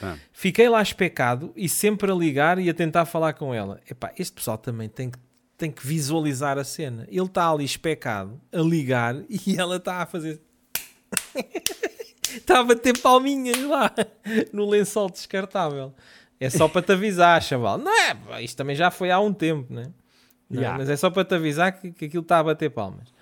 Ah. 0.02 0.16
Fiquei 0.32 0.68
lá 0.68 0.82
especado 0.82 1.52
e 1.54 1.68
sempre 1.68 2.10
a 2.10 2.14
ligar 2.14 2.58
e 2.58 2.68
a 2.68 2.74
tentar 2.74 3.04
falar 3.04 3.34
com 3.34 3.54
ela. 3.54 3.80
Epá, 3.88 4.12
este 4.18 4.32
pessoal 4.32 4.58
também 4.58 4.88
tem 4.88 5.10
que, 5.10 5.18
tem 5.56 5.70
que 5.70 5.86
visualizar 5.86 6.58
a 6.58 6.64
cena. 6.64 7.06
Ele 7.08 7.26
está 7.26 7.48
ali 7.48 7.64
especado, 7.64 8.40
a 8.52 8.58
ligar 8.60 9.14
e 9.28 9.56
ela 9.56 9.76
está 9.76 10.02
a 10.02 10.06
fazer... 10.06 10.40
Está 12.34 12.60
a 12.60 12.64
bater 12.64 12.98
palminhas 12.98 13.62
lá 13.62 13.92
no 14.52 14.68
lençol 14.68 15.10
descartável. 15.10 15.94
É 16.44 16.50
só 16.50 16.68
para 16.68 16.82
te 16.82 16.92
avisar, 16.92 17.42
chaval. 17.42 17.78
Não 17.78 17.92
é? 17.92 18.42
Isto 18.42 18.56
também 18.56 18.76
já 18.76 18.90
foi 18.90 19.10
há 19.10 19.18
um 19.20 19.32
tempo, 19.32 19.72
né? 19.72 19.90
Não 20.50 20.60
é? 20.60 20.64
Já. 20.64 20.78
Mas 20.78 20.90
é 20.90 20.96
só 20.96 21.10
para 21.10 21.24
te 21.24 21.34
avisar 21.34 21.72
que, 21.72 21.92
que 21.92 22.04
aquilo 22.06 22.22
está 22.22 22.38
a 22.38 22.44
bater 22.44 22.70
palmas. 22.70 23.12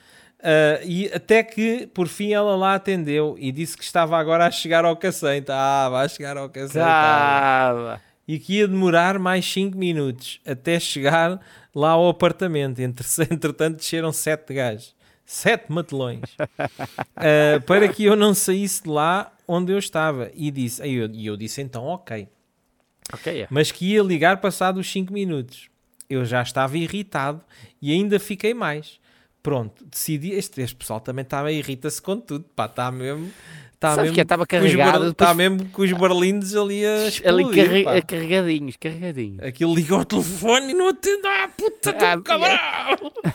Ah, 0.43 0.81
e 0.85 1.11
até 1.13 1.43
que, 1.43 1.87
por 1.89 2.09
fim, 2.09 2.33
ela 2.33 2.57
lá 2.57 2.75
atendeu 2.75 3.37
e 3.39 3.53
disse 3.53 3.77
que 3.77 3.85
estava 3.85 4.19
agora 4.19 4.47
a 4.47 4.51
chegar 4.51 4.85
ao 4.85 4.97
cacém. 4.97 5.39
Estava 5.39 6.01
a 6.01 6.09
chegar 6.09 6.37
ao 6.37 6.49
cacém. 6.49 6.81
estava. 6.81 7.79
Tava. 7.79 8.03
E 8.27 8.39
que 8.39 8.59
ia 8.59 8.69
demorar 8.69 9.19
mais 9.19 9.45
5 9.45 9.77
minutos 9.77 10.41
até 10.47 10.79
chegar 10.79 11.41
lá 11.75 11.91
ao 11.91 12.09
apartamento. 12.09 12.81
Entre, 12.81 13.07
entretanto, 13.31 13.77
desceram 13.77 14.13
sete 14.13 14.55
gajos. 14.55 14.95
Sete 15.27 15.71
matelões. 15.71 16.23
uh, 16.41 17.61
para 17.67 17.89
que 17.89 18.05
eu 18.05 18.17
não 18.17 18.35
saísse 18.35 18.85
de 18.85 18.89
lá 18.89 19.33
onde 19.47 19.73
eu 19.73 19.79
estava. 19.79 20.31
E 20.35 20.51
disse, 20.51 20.85
e 20.87 20.95
eu, 20.95 21.11
e 21.13 21.27
eu 21.27 21.37
disse 21.37 21.61
então, 21.61 21.85
ok. 21.85 22.29
Ok, 23.13 23.43
é. 23.43 23.47
Mas 23.51 23.71
que 23.73 23.93
ia 23.95 24.03
ligar 24.03 24.41
passados 24.41 24.81
os 24.87 24.93
5 24.93 25.13
minutos. 25.13 25.69
Eu 26.09 26.25
já 26.25 26.43
estava 26.43 26.77
irritado 26.77 27.41
e 27.81 27.93
ainda 27.93 28.19
fiquei 28.19 28.53
mais. 28.55 28.99
Pronto, 29.43 29.85
decidi. 29.85 30.33
Este, 30.33 30.61
este 30.61 30.77
pessoal 30.77 31.01
também 31.01 31.23
estava 31.23 31.51
irrita-se 31.53 32.01
com 32.03 32.17
tudo. 32.19 32.45
Pá, 32.55 32.67
está 32.67 32.91
mesmo. 32.91 33.31
Está 33.73 33.91
Sabes 33.91 34.03
mesmo, 34.03 34.15
que 34.17 34.21
estava 34.21 34.47
com 34.47 34.57
os 34.57 34.63
carregado, 34.63 34.93
bar- 34.93 34.99
depois- 35.09 35.31
Está 35.31 35.35
mesmo 35.35 35.65
com 35.71 35.83
os 35.83 35.93
barlindos 35.93 36.55
ali 36.55 36.85
a 36.85 36.95
Ali 36.97 37.09
explodir, 37.09 37.65
carre- 37.67 37.85
pá. 37.85 38.03
carregadinhos, 38.03 38.77
carregadinhos. 38.77 39.43
Aquilo 39.43 39.75
liga 39.75 39.95
ao 39.95 40.05
telefone 40.05 40.73
e 40.73 40.75
não 40.75 40.89
atende. 40.89 41.27
Ah, 41.27 41.49
puta 41.57 41.97
Ah, 41.99 42.17
do 42.17 42.23
cabrão! 42.23 42.51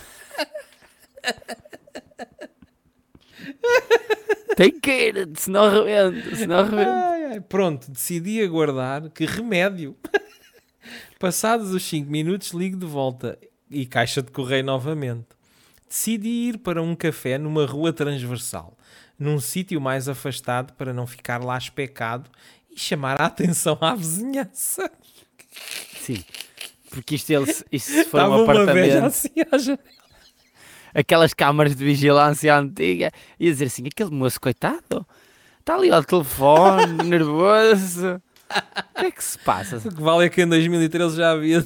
Tem 4.55 4.79
que 4.79 4.91
ir, 4.91 5.29
senão 5.35 5.63
arrebenta, 5.63 6.35
senão 6.35 6.59
arrebenta. 6.59 6.91
Ai, 6.91 7.25
ai, 7.25 7.41
Pronto, 7.41 7.91
decidi 7.91 8.41
aguardar. 8.41 9.09
Que 9.09 9.25
remédio! 9.25 9.95
Passados 11.19 11.71
os 11.73 11.83
5 11.83 12.09
minutos, 12.09 12.51
ligo 12.51 12.77
de 12.77 12.85
volta 12.85 13.37
e 13.69 13.85
caixa 13.85 14.21
de 14.21 14.31
correio 14.31 14.63
novamente. 14.63 15.27
Decidi 15.87 16.29
ir 16.49 16.57
para 16.59 16.81
um 16.81 16.95
café 16.95 17.37
numa 17.37 17.65
rua 17.65 17.91
transversal, 17.93 18.77
num 19.17 19.39
sítio 19.39 19.79
mais 19.81 20.07
afastado 20.07 20.73
para 20.73 20.93
não 20.93 21.05
ficar 21.05 21.43
lá 21.43 21.57
especado 21.57 22.29
e 22.69 22.79
chamar 22.79 23.21
a 23.21 23.25
atenção 23.25 23.77
à 23.81 23.95
vizinhança. 23.95 24.91
Sim. 25.99 26.23
Porque 26.89 27.15
isto, 27.15 27.29
ele, 27.31 27.45
isto 27.71 27.91
se 27.91 28.03
for 28.05 28.19
Estava 28.19 28.37
um 28.37 28.43
uma 28.43 28.43
apartamento, 28.43 29.05
assim 29.05 29.29
à 29.51 29.57
janela. 29.57 30.04
Aquelas 30.95 31.33
câmaras 31.33 31.75
de 31.75 31.83
vigilância 31.83 32.57
antiga, 32.57 33.11
ia 33.37 33.51
dizer 33.51 33.65
assim, 33.65 33.85
aquele 33.85 34.11
moço, 34.11 34.39
coitado, 34.39 35.05
está 35.59 35.75
ali 35.75 35.91
ao 35.91 36.03
telefone, 36.03 37.03
nervoso. 37.03 38.21
O 38.95 38.99
que 38.99 39.05
é 39.07 39.11
que 39.11 39.23
se 39.23 39.37
passa? 39.39 39.77
O 39.77 39.93
que 39.93 40.01
vale 40.01 40.25
é 40.25 40.29
que 40.29 40.41
em 40.41 40.47
2013 40.47 41.17
já 41.17 41.31
havia, 41.31 41.65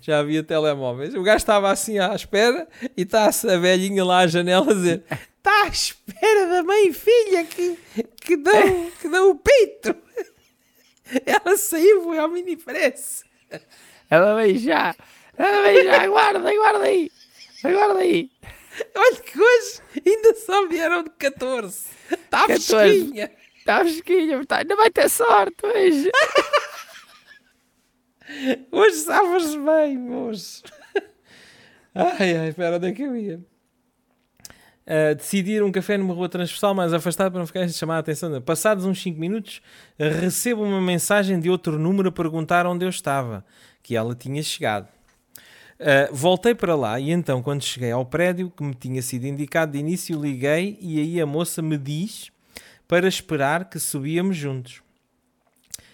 já 0.00 0.20
havia 0.20 0.42
telemóveis. 0.42 1.14
O 1.14 1.22
gajo 1.22 1.36
estava 1.36 1.70
assim 1.70 1.98
à 1.98 2.14
espera 2.14 2.66
e 2.96 3.02
está 3.02 3.26
a 3.26 3.56
velhinha 3.58 4.04
lá 4.04 4.20
à 4.20 4.26
janela 4.26 4.70
a 4.70 4.74
dizer: 4.74 5.02
Está 5.10 5.64
à 5.64 5.68
espera 5.68 6.48
da 6.48 6.62
mãe 6.62 6.88
e 6.88 6.92
filha 6.92 7.44
que, 7.44 7.78
que, 8.22 8.36
dão, 8.36 8.90
que 9.00 9.08
dão 9.08 9.30
o 9.30 9.34
peito. 9.34 9.94
Ela 11.26 11.58
saiu, 11.58 12.04
foi 12.04 12.18
ao 12.18 12.30
mini 12.30 12.56
press. 12.56 13.24
Ela 14.08 14.36
vem 14.36 14.56
já, 14.56 14.94
ela 15.36 15.62
vem 15.62 15.84
já, 15.84 16.02
aguarda, 16.02 16.50
aguarda 16.50 16.84
aí, 16.84 17.10
aguarda 17.68 18.00
aí. 18.00 18.30
Olha 18.94 19.16
que 19.16 19.40
hoje 19.40 19.80
ainda 20.04 20.34
só 20.34 20.66
vieram 20.66 21.04
de 21.04 21.10
14. 21.10 21.86
Está 22.10 22.46
14. 22.46 22.66
fresquinha. 22.66 23.30
Está 23.58 23.80
fresquinha, 23.80 24.36
portanto, 24.36 24.60
ainda 24.60 24.76
vai 24.76 24.90
ter 24.90 25.08
sorte 25.08 25.64
hoje. 25.64 26.10
Hoje 28.72 28.96
sabes 28.96 29.54
bem, 29.54 29.98
moço. 29.98 30.62
Ai, 31.94 32.36
ai, 32.36 32.48
espera, 32.48 32.76
onde 32.76 32.88
é 32.88 32.92
que 32.92 33.02
eu 33.02 33.14
ia? 33.14 33.40
Uh, 34.86 35.14
decidir 35.14 35.62
um 35.62 35.72
café 35.72 35.96
numa 35.96 36.12
rua 36.12 36.28
transversal 36.28 36.74
mais 36.74 36.92
afastada 36.92 37.30
para 37.30 37.38
não 37.38 37.46
ficar 37.46 37.60
a 37.60 37.68
chamar 37.68 37.96
a 37.96 37.98
atenção. 38.00 38.40
Passados 38.42 38.84
uns 38.84 39.00
5 39.02 39.18
minutos, 39.18 39.62
recebo 39.98 40.62
uma 40.62 40.80
mensagem 40.80 41.38
de 41.38 41.48
outro 41.48 41.78
número 41.78 42.08
a 42.08 42.12
perguntar 42.12 42.66
onde 42.66 42.84
eu 42.84 42.88
estava, 42.88 43.44
que 43.82 43.96
ela 43.96 44.14
tinha 44.14 44.42
chegado. 44.42 44.88
Uh, 45.84 46.08
voltei 46.14 46.54
para 46.54 46.74
lá 46.74 46.98
e 46.98 47.10
então, 47.10 47.42
quando 47.42 47.62
cheguei 47.62 47.92
ao 47.92 48.06
prédio 48.06 48.50
que 48.50 48.62
me 48.62 48.74
tinha 48.74 49.02
sido 49.02 49.26
indicado 49.26 49.72
de 49.72 49.78
início, 49.78 50.18
liguei 50.18 50.78
e 50.80 50.98
aí 50.98 51.20
a 51.20 51.26
moça 51.26 51.60
me 51.60 51.76
diz 51.76 52.32
para 52.88 53.06
esperar 53.06 53.68
que 53.68 53.78
subíamos 53.78 54.34
juntos. 54.34 54.82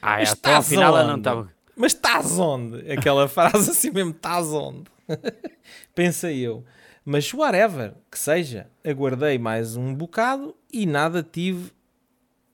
Ah, 0.01 0.19
Mas 0.19 0.31
até 0.31 0.51
ao 0.51 0.61
estás 0.61 0.69
final 0.69 0.97
ela 0.97 1.09
não 1.09 1.19
estava. 1.19 1.53
Mas 1.75 1.93
estás 1.93 2.39
onde? 2.39 2.89
Aquela 2.93 3.27
frase 3.29 3.71
assim 3.71 3.91
mesmo, 3.91 4.13
estás 4.13 4.47
onde? 4.53 4.85
Pensei 5.93 6.39
eu. 6.39 6.65
Mas 7.05 7.35
whatever, 7.35 7.95
que 8.09 8.17
seja, 8.17 8.69
aguardei 8.85 9.39
mais 9.39 9.75
um 9.75 9.93
bocado 9.93 10.55
e 10.73 10.87
nada 10.87 11.21
tive 11.21 11.73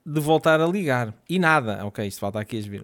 de 0.03 0.19
voltar 0.19 0.59
a 0.59 0.65
ligar. 0.65 1.13
E 1.29 1.37
nada, 1.37 1.85
ok, 1.85 2.07
isto 2.07 2.19
falta 2.19 2.39
aqui 2.39 2.57
as 2.57 2.65
vir. 2.65 2.83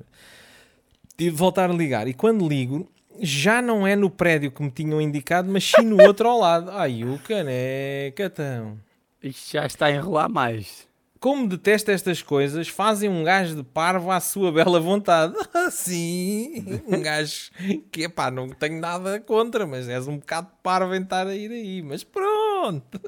Tive 1.17 1.31
de 1.31 1.37
voltar 1.37 1.71
a 1.71 1.73
ligar. 1.73 2.07
E 2.07 2.13
quando 2.13 2.47
ligo, 2.47 2.92
já 3.19 3.61
não 3.61 3.85
é 3.85 3.95
no 3.95 4.09
prédio 4.09 4.51
que 4.51 4.61
me 4.63 4.71
tinham 4.71 5.01
indicado, 5.01 5.51
mas 5.51 5.63
sim 5.63 5.83
no 5.83 6.01
outro 6.01 6.27
ao 6.27 6.39
lado. 6.39 6.71
Ai, 6.73 7.03
o 7.03 7.19
caneca, 7.19 8.25
então. 8.25 8.77
Isto 9.21 9.53
já 9.53 9.65
está 9.65 9.85
a 9.87 9.91
enrolar 9.91 10.29
mais. 10.29 10.87
Como 11.19 11.47
detesta 11.47 11.93
estas 11.93 12.21
coisas, 12.21 12.67
fazem 12.67 13.09
um 13.09 13.23
gajo 13.23 13.55
de 13.55 13.63
parvo 13.63 14.11
à 14.11 14.19
sua 14.19 14.51
bela 14.51 14.79
vontade. 14.79 15.33
Sim, 15.71 16.81
um 16.85 17.01
gajo 17.01 17.49
que, 17.89 18.09
pá, 18.09 18.29
não 18.29 18.49
tenho 18.49 18.81
nada 18.81 19.21
contra, 19.21 19.65
mas 19.65 19.87
és 19.87 20.05
um 20.05 20.17
bocado 20.17 20.49
parvo 20.61 20.93
em 20.93 21.01
estar 21.01 21.25
a 21.25 21.33
ir 21.33 21.49
aí. 21.49 21.81
Mas 21.81 22.03
pronto. 22.03 22.99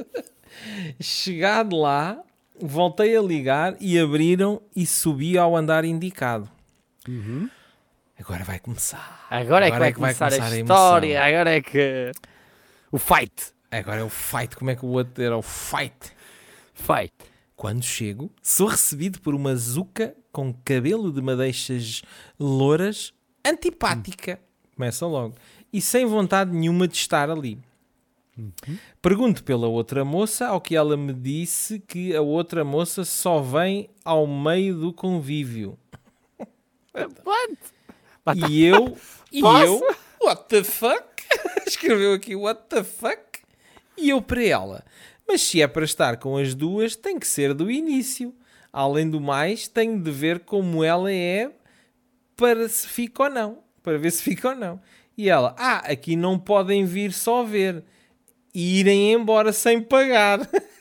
Chegado 1.01 1.75
lá, 1.75 2.21
voltei 2.57 3.17
a 3.17 3.21
ligar 3.21 3.75
e 3.81 3.99
abriram 3.99 4.61
e 4.73 4.85
subi 4.85 5.37
ao 5.37 5.53
andar 5.53 5.83
indicado. 5.83 6.49
Agora 8.19 8.43
vai 8.43 8.59
começar. 8.59 9.27
Agora, 9.29 9.67
é 9.67 9.71
que 9.71 9.79
vai 9.79 9.93
começar, 9.93 10.31
a, 10.31 10.35
emoção. 10.35 10.59
história. 10.59 11.23
Agora 11.23 11.55
é 11.55 11.61
que. 11.61 12.11
O 12.91 12.97
fight. 12.97 13.53
Agora 13.69 13.99
é 13.99 14.03
o 14.03 14.09
fight. 14.09 14.55
Como 14.55 14.71
é 14.71 14.75
que 14.75 14.85
o 14.85 14.89
outro 14.89 15.23
era 15.23 15.37
o 15.37 15.41
fight? 15.41 16.11
Fight. 16.73 17.13
Quando 17.55 17.83
chego, 17.83 18.31
sou 18.41 18.67
recebido 18.67 19.19
por 19.21 19.35
uma 19.35 19.55
zuca 19.55 20.15
com 20.31 20.53
cabelo 20.53 21.11
de 21.11 21.21
madeixas 21.21 22.01
louras, 22.39 23.13
antipática. 23.45 24.39
Começa 24.75 25.05
logo. 25.05 25.35
E 25.71 25.81
sem 25.81 26.05
vontade 26.05 26.51
nenhuma 26.51 26.87
de 26.87 26.95
estar 26.95 27.29
ali. 27.29 27.59
Pergunto 29.01 29.43
pela 29.43 29.67
outra 29.67 30.03
moça, 30.03 30.47
ao 30.47 30.59
que 30.59 30.75
ela 30.75 30.97
me 30.97 31.13
disse 31.13 31.79
que 31.79 32.13
a 32.15 32.21
outra 32.21 32.65
moça 32.65 33.05
só 33.05 33.41
vem 33.41 33.89
ao 34.03 34.27
meio 34.27 34.77
do 34.77 34.91
convívio. 34.91 35.77
What? 36.93 37.74
E 38.33 38.65
eu, 38.65 38.97
e 39.31 39.39
eu, 39.39 39.81
what 40.21 40.45
the 40.47 40.63
fuck? 40.63 41.05
Escreveu 41.67 42.13
aqui, 42.13 42.35
what 42.35 42.61
the 42.69 42.83
fuck? 42.83 43.39
E 43.97 44.09
eu 44.09 44.21
para 44.21 44.43
ela, 44.43 44.85
mas 45.27 45.41
se 45.41 45.61
é 45.61 45.67
para 45.67 45.85
estar 45.85 46.17
com 46.17 46.37
as 46.37 46.53
duas, 46.53 46.95
tem 46.95 47.19
que 47.19 47.27
ser 47.27 47.53
do 47.53 47.69
início. 47.69 48.33
Além 48.71 49.09
do 49.09 49.21
mais, 49.21 49.67
tenho 49.67 50.01
de 50.01 50.11
ver 50.11 50.41
como 50.41 50.83
ela 50.83 51.11
é 51.11 51.49
para 52.35 52.67
se 52.67 52.87
fica 52.87 53.23
ou 53.23 53.29
não. 53.29 53.59
Para 53.81 53.97
ver 53.97 54.11
se 54.11 54.21
fica 54.21 54.49
ou 54.49 54.55
não. 54.55 54.81
E 55.17 55.29
ela, 55.29 55.55
ah, 55.57 55.77
aqui 55.77 56.15
não 56.15 56.37
podem 56.37 56.85
vir 56.85 57.13
só 57.13 57.43
ver. 57.43 57.83
E 58.53 58.79
irem 58.79 59.13
embora 59.13 59.53
sem 59.53 59.81
pagar. 59.81 60.39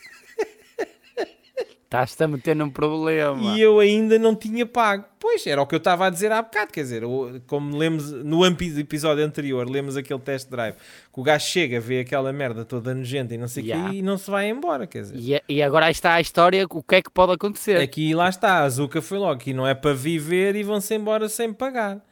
Estás-te 1.85 2.25
a 2.25 2.27
meter 2.29 2.57
num 2.57 2.71
problema. 2.71 3.57
E 3.57 3.61
eu 3.61 3.79
ainda 3.79 4.19
não 4.19 4.35
tinha 4.35 4.67
pago. 4.67 5.05
Pois, 5.21 5.47
era 5.47 5.63
o 5.63 5.67
que 5.67 5.75
eu 5.75 5.79
estava 5.79 6.07
a 6.07 6.11
dizer 6.11 6.33
há 6.33 6.43
bocado. 6.43 6.73
Quer 6.73 6.83
dizer, 6.83 7.03
como 7.47 7.77
lemos 7.77 8.11
no 8.11 8.45
episódio 8.45 9.25
anterior, 9.25 9.69
lemos 9.71 9.97
aquele 9.97 10.19
test 10.19 10.51
drive, 10.51 10.75
que 10.75 11.21
o 11.21 11.23
gajo 11.23 11.47
chega, 11.47 11.79
vê 11.79 12.01
aquela 12.01 12.33
merda 12.33 12.65
toda 12.65 12.93
nojenta 12.95 13.35
e 13.35 13.39
não 13.39 13.47
sei 13.49 13.63
o 13.63 13.67
Yeah. 13.67 13.91
quê, 13.91 13.97
e 13.99 14.03
não 14.03 14.19
se 14.19 14.29
vai 14.31 14.49
embora. 14.51 14.87
Quer 14.87 15.03
dizer, 15.03 15.43
E, 15.49 15.55
e 15.57 15.63
agora 15.63 15.91
está 15.91 16.15
a 16.15 16.21
história, 16.21 16.67
o 16.69 16.83
que 16.83 16.97
é 16.97 17.03
que 17.03 17.11
pode 17.11 17.33
acontecer? 17.33 17.77
aqui 17.81 18.13
lá 18.15 18.29
está, 18.29 18.63
a 18.65 18.69
Zuka 18.69 19.01
foi 19.01 19.19
logo, 19.19 19.39
que 19.41 19.55
não 19.55 19.67
é 19.67 19.75
para 19.75 19.95
viver 19.95 20.57
e 20.57 20.63
vão-se 20.65 20.95
embora 20.95 21.29
sem 21.29 21.53
pagar. 21.53 22.05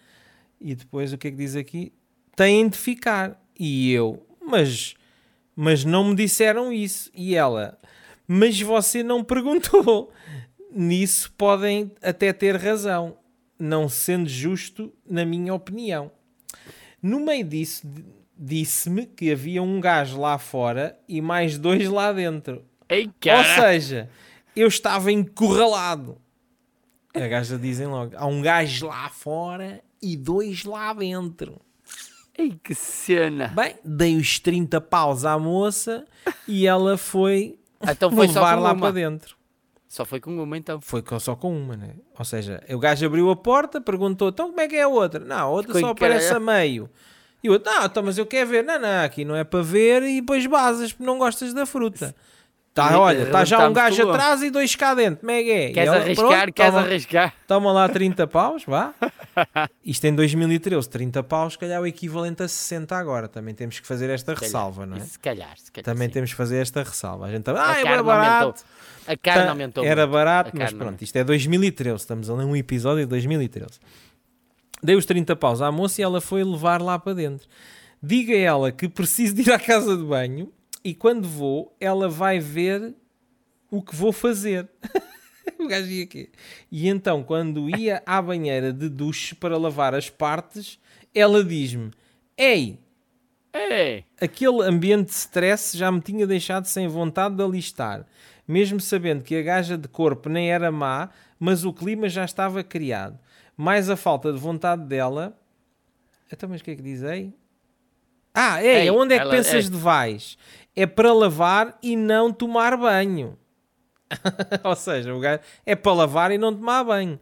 E 0.61 0.75
depois 0.77 1.13
o 1.13 1.19
que 1.19 1.27
é 1.29 1.31
que 1.31 1.37
diz 1.37 1.57
aqui? 1.57 1.93
Têm 2.37 2.69
de 2.69 2.79
ficar. 2.79 3.43
E 3.59 3.93
eu, 3.93 4.25
mas, 4.41 4.95
mas 5.57 5.85
não 5.85 6.05
me 6.05 6.15
disseram 6.15 6.73
isso. 6.73 7.11
E 7.15 7.35
ela, 7.35 7.77
mas 8.33 8.59
você 8.59 9.03
não 9.03 9.23
perguntou. 9.23 10.11
Nisso 10.75 11.31
podem 11.37 11.93
até 12.01 12.33
ter 12.33 12.57
razão, 12.57 13.19
não 13.59 13.91
sendo 13.91 14.27
justo, 14.27 14.91
na 15.07 15.23
minha 15.23 15.53
opinião. 15.53 16.11
No 17.03 17.21
meio 17.21 17.45
disso, 17.45 17.87
disse-me 18.35 19.05
que 19.05 19.31
havia 19.31 19.63
um 19.63 19.79
gajo 19.79 20.19
lá 20.19 20.39
fora 20.39 20.99
e 21.07 21.21
mais 21.21 21.59
dois 21.59 21.87
lá 21.91 22.11
dentro. 22.11 22.65
Ei, 22.89 23.05
Ou 23.07 23.63
seja, 23.63 24.09
eu 24.57 24.67
estava 24.67 25.13
encurralado. 25.13 26.17
A 27.13 27.29
gaja 27.29 27.59
dizem 27.59 27.87
logo: 27.87 28.17
há 28.17 28.25
um 28.25 28.41
gajo 28.41 28.87
lá 28.87 29.11
fora 29.11 29.83
e 30.01 30.17
dois 30.17 30.65
lá 30.65 30.95
dentro. 30.95 31.61
Ei, 32.39 32.59
que 32.65 32.75
cena. 32.75 33.49
Bem, 33.49 33.75
dei 33.85 34.17
os 34.17 34.39
30 34.39 34.81
paus 34.81 35.27
à 35.27 35.39
moça 35.39 36.07
e 36.49 36.67
ela 36.67 36.97
foi 36.97 37.59
Então 37.91 38.11
foi 38.11 38.29
só 38.29 38.41
levar 38.41 38.57
com 38.57 38.63
lá 38.63 38.73
uma. 38.73 38.81
para 38.81 38.91
dentro. 38.93 39.37
Só 39.89 40.05
foi 40.05 40.21
com 40.21 40.43
uma 40.43 40.57
então. 40.57 40.81
Foi 40.81 41.03
com- 41.03 41.19
só 41.21 41.37
com 41.37 41.55
uma, 41.57 41.77
né? 41.77 41.91
Ou 42.19 42.25
seja, 42.25 42.63
o 42.71 42.79
gajo 42.79 43.05
abriu 43.05 43.29
a 43.31 43.37
porta, 43.37 43.81
perguntou: 43.81 44.29
então 44.29 44.49
como 44.49 44.61
é 44.61 44.69
que 44.69 44.77
é 44.77 44.83
a 44.83 44.89
outra? 44.89 45.23
Não, 45.25 45.37
a 45.37 45.49
outra 45.49 45.75
Ficou 45.75 45.89
só 45.89 45.93
aparece 45.93 46.33
a 46.33 46.41
meio. 46.41 46.89
E 47.45 47.49
o 47.51 47.53
outro, 47.55 47.71
não, 47.71 47.85
então, 47.85 48.03
mas 48.03 48.17
eu 48.17 48.25
quero 48.25 48.49
ver. 48.49 48.63
Não, 48.65 48.79
não, 48.79 49.05
aqui 49.05 49.25
não 49.25 49.35
é 49.37 49.45
para 49.45 49.61
ver 49.63 50.03
e 50.05 50.21
depois 50.21 50.47
basas 50.47 50.93
porque 50.93 51.05
não 51.05 51.19
gostas 51.19 51.53
da 51.53 51.67
fruta. 51.67 52.15
Tá, 52.75 52.99
olha, 52.99 53.25
está 53.25 53.45
já 53.45 53.69
um 53.69 53.73
gajo 53.73 53.99
tudo. 54.01 54.13
atrás 54.15 54.43
e 54.43 54.51
dois 54.51 54.75
cá 54.75 54.95
dentro. 54.95 55.27
Mega 55.27 55.51
é. 55.51 55.69
E 55.69 55.73
Queres 55.75 55.89
ela, 55.89 55.97
arriscar? 55.99 56.27
pronto, 56.27 56.53
Queres 56.55 56.73
toma, 56.73 56.87
arriscar? 56.87 57.35
toma 57.47 57.73
lá 57.73 57.89
30 57.89 58.27
paus, 58.27 58.65
vá. 58.67 58.95
Isto 59.85 60.07
em 60.07 60.15
2013, 60.15 60.89
30 60.89 61.23
paus, 61.23 61.53
se 61.53 61.59
calhar 61.59 61.77
é 61.77 61.81
o 61.83 61.87
equivalente 61.87 62.43
a 62.43 62.49
60 62.49 62.97
agora. 62.97 63.29
Também 63.29 63.55
temos 63.55 63.79
que 63.79 63.87
fazer 63.87 64.09
esta 64.09 64.33
ressalva, 64.33 64.87
não 64.87 64.97
é? 64.97 65.01
Se 65.01 65.19
calhar, 65.19 65.55
se 65.59 65.71
calhar. 65.71 65.85
Também 65.85 66.09
sim. 66.09 66.15
temos 66.15 66.31
que 66.31 66.37
fazer 66.37 66.63
esta 66.63 66.83
ressalva. 66.83 67.27
A 67.27 67.31
gente 67.31 67.49
A 67.51 67.53
ah, 67.53 67.79
é 67.79 67.85
bem 67.85 68.03
barato. 68.03 68.45
aumentou. 68.45 68.65
A 69.07 69.17
carne 69.19 69.43
Tá, 69.45 69.51
aumentou. 69.51 69.85
Era 69.85 70.03
muito. 70.07 70.13
barato, 70.15 70.51
mas 70.55 70.71
pronto, 70.71 70.83
aumentou. 70.85 71.05
isto 71.05 71.17
é 71.17 71.25
2013. 71.25 71.97
Estamos 71.97 72.31
a 72.31 72.35
um 72.35 72.57
episódio 72.57 73.01
de 73.05 73.11
2013. 73.11 73.81
Dei 74.83 74.97
os 74.97 75.05
30 75.05 75.37
paus 75.37 75.61
à 75.61 75.71
moça 75.71 76.01
e 76.01 76.05
ela 76.05 76.23
foi 76.23 76.43
levar 76.43 76.81
lá 76.81 76.99
para 76.99 77.13
dentro. 77.15 77.47
Diga 78.03 78.33
a 78.33 78.39
ela 78.39 78.73
que 78.73 78.89
preciso 78.89 79.35
de 79.35 79.43
ir 79.43 79.53
à 79.53 79.59
casa 79.59 79.95
de 79.95 80.03
banho 80.05 80.51
e 80.85 80.95
quando 80.95 81.29
vou, 81.29 81.75
ela 81.81 82.09
vai 82.09 82.39
ver 82.39 82.95
o 83.71 83.83
que 83.83 83.95
vou 83.95 84.13
fazer. 84.13 84.69
o 85.59 85.67
gajo 85.67 85.89
ia 85.89 86.05
aqui. 86.05 86.31
E 86.71 86.89
então, 86.89 87.23
quando 87.23 87.69
ia 87.71 88.03
à 88.05 88.21
banheira 88.21 88.73
de 88.73 88.89
duche 88.89 89.35
para 89.35 89.57
lavar 89.57 89.95
as 89.95 90.11
partes, 90.11 90.79
ela 91.15 91.43
diz-me: 91.45 91.91
Ei, 92.37 92.79
Ei, 93.55 94.05
Aquele 94.21 94.63
ambiente 94.63 95.09
de 95.09 95.13
stress 95.15 95.77
já 95.77 95.93
me 95.93 96.01
tinha 96.01 96.27
deixado 96.27 96.65
sem 96.65 96.89
vontade 96.89 97.35
de 97.37 97.43
alistar, 97.43 98.07
mesmo 98.49 98.81
sabendo 98.81 99.23
que 99.23 99.37
a 99.37 99.43
gaja 99.43 99.77
de 99.77 99.87
corpo 99.89 100.29
nem 100.31 100.51
era 100.51 100.73
má, 100.73 101.11
mas 101.39 101.63
o 101.65 101.73
clima 101.73 102.09
já 102.09 102.25
estava 102.25 102.65
criado. 102.65 103.19
Mais 103.55 103.91
a 103.91 103.97
falta 103.97 104.33
de 104.33 104.39
vontade 104.39 104.85
dela. 104.87 105.39
Então, 106.33 106.49
mas 106.49 106.63
o 106.63 106.65
que 106.65 106.71
é 106.71 106.77
que 106.77 106.83
diz 106.83 107.05
aí? 107.05 107.31
Ah, 108.35 108.63
é, 108.65 108.85
Ei, 108.85 108.91
onde 108.91 109.13
é 109.15 109.19
que 109.19 109.23
ela- 109.25 109.31
pensas 109.31 109.67
ei. 109.67 109.71
de 109.71 109.77
vais? 109.77 110.39
É 110.75 110.87
para 110.87 111.13
lavar 111.13 111.79
e 111.83 111.97
não 111.97 112.33
tomar 112.33 112.77
banho. 112.77 113.37
Ou 114.65 114.77
seja, 114.77 115.15
o 115.15 115.21
gajo 115.21 115.41
é 115.65 115.75
para 115.75 115.93
lavar 115.93 116.31
e 116.31 116.39
não 116.39 116.55
tomar 116.55 116.85
banho. 116.85 117.19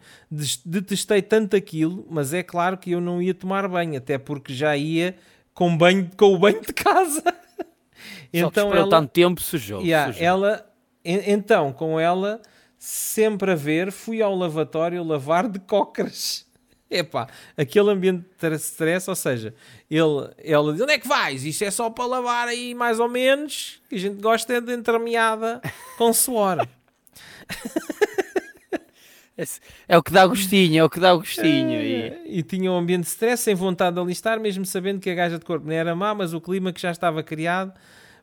Detestei 0.64 1.22
tanto 1.22 1.56
aquilo, 1.56 2.06
mas 2.10 2.32
é 2.34 2.42
claro 2.42 2.76
que 2.78 2.90
eu 2.92 3.00
não 3.00 3.22
ia 3.22 3.34
tomar 3.34 3.68
banho, 3.68 3.96
até 3.96 4.18
porque 4.18 4.52
já 4.52 4.76
ia 4.76 5.16
com, 5.54 5.76
banho, 5.76 6.10
com 6.16 6.34
o 6.34 6.38
banho 6.38 6.60
de 6.60 6.72
casa. 6.72 7.22
só 7.62 8.48
então 8.48 8.74
ela, 8.74 8.88
tanto 8.90 9.10
tempo, 9.10 9.40
sujou. 9.40 9.82
Yeah, 9.82 10.12
sujou. 10.12 10.26
ela, 10.26 10.66
en- 11.04 11.22
então 11.32 11.72
com 11.72 11.98
ela, 11.98 12.40
sempre 12.78 13.52
a 13.52 13.56
ver, 13.56 13.92
fui 13.92 14.20
ao 14.22 14.34
lavatório 14.34 15.02
lavar 15.04 15.48
de 15.48 15.58
cócoras. 15.60 16.46
Epá, 16.90 17.28
aquele 17.56 17.90
ambiente 17.90 18.26
de 18.40 18.54
stress, 18.56 19.08
ou 19.08 19.14
seja, 19.14 19.54
ele, 19.88 20.30
ela 20.38 20.72
diz: 20.72 20.82
onde 20.82 20.92
é 20.92 20.98
que 20.98 21.06
vais? 21.06 21.44
Isto 21.44 21.64
é 21.64 21.70
só 21.70 21.88
para 21.88 22.04
lavar 22.04 22.48
aí, 22.48 22.74
mais 22.74 22.98
ou 22.98 23.08
menos, 23.08 23.80
que 23.88 23.94
a 23.94 23.98
gente 23.98 24.20
gosta 24.20 24.54
é 24.54 24.60
de 24.60 24.74
entremeada 24.74 25.60
com 25.96 26.12
suor. 26.12 26.66
É 29.88 29.96
o 29.96 30.02
que 30.02 30.12
dá 30.12 30.26
gostinho, 30.26 30.80
é 30.80 30.84
o 30.84 30.90
que 30.90 31.00
dá 31.00 31.14
gostinho. 31.14 31.80
E... 31.80 32.02
É, 32.02 32.22
E 32.26 32.42
tinha 32.42 32.70
um 32.70 32.76
ambiente 32.76 33.04
de 33.04 33.08
stress, 33.08 33.42
sem 33.42 33.54
vontade 33.54 33.94
de 33.94 34.00
alistar, 34.00 34.38
mesmo 34.38 34.66
sabendo 34.66 35.00
que 35.00 35.08
a 35.08 35.14
gaja 35.14 35.38
de 35.38 35.44
corpo 35.44 35.66
não 35.66 35.72
era 35.72 35.94
má, 35.94 36.14
mas 36.14 36.34
o 36.34 36.40
clima 36.40 36.72
que 36.72 36.80
já 36.80 36.90
estava 36.90 37.22
criado, 37.22 37.72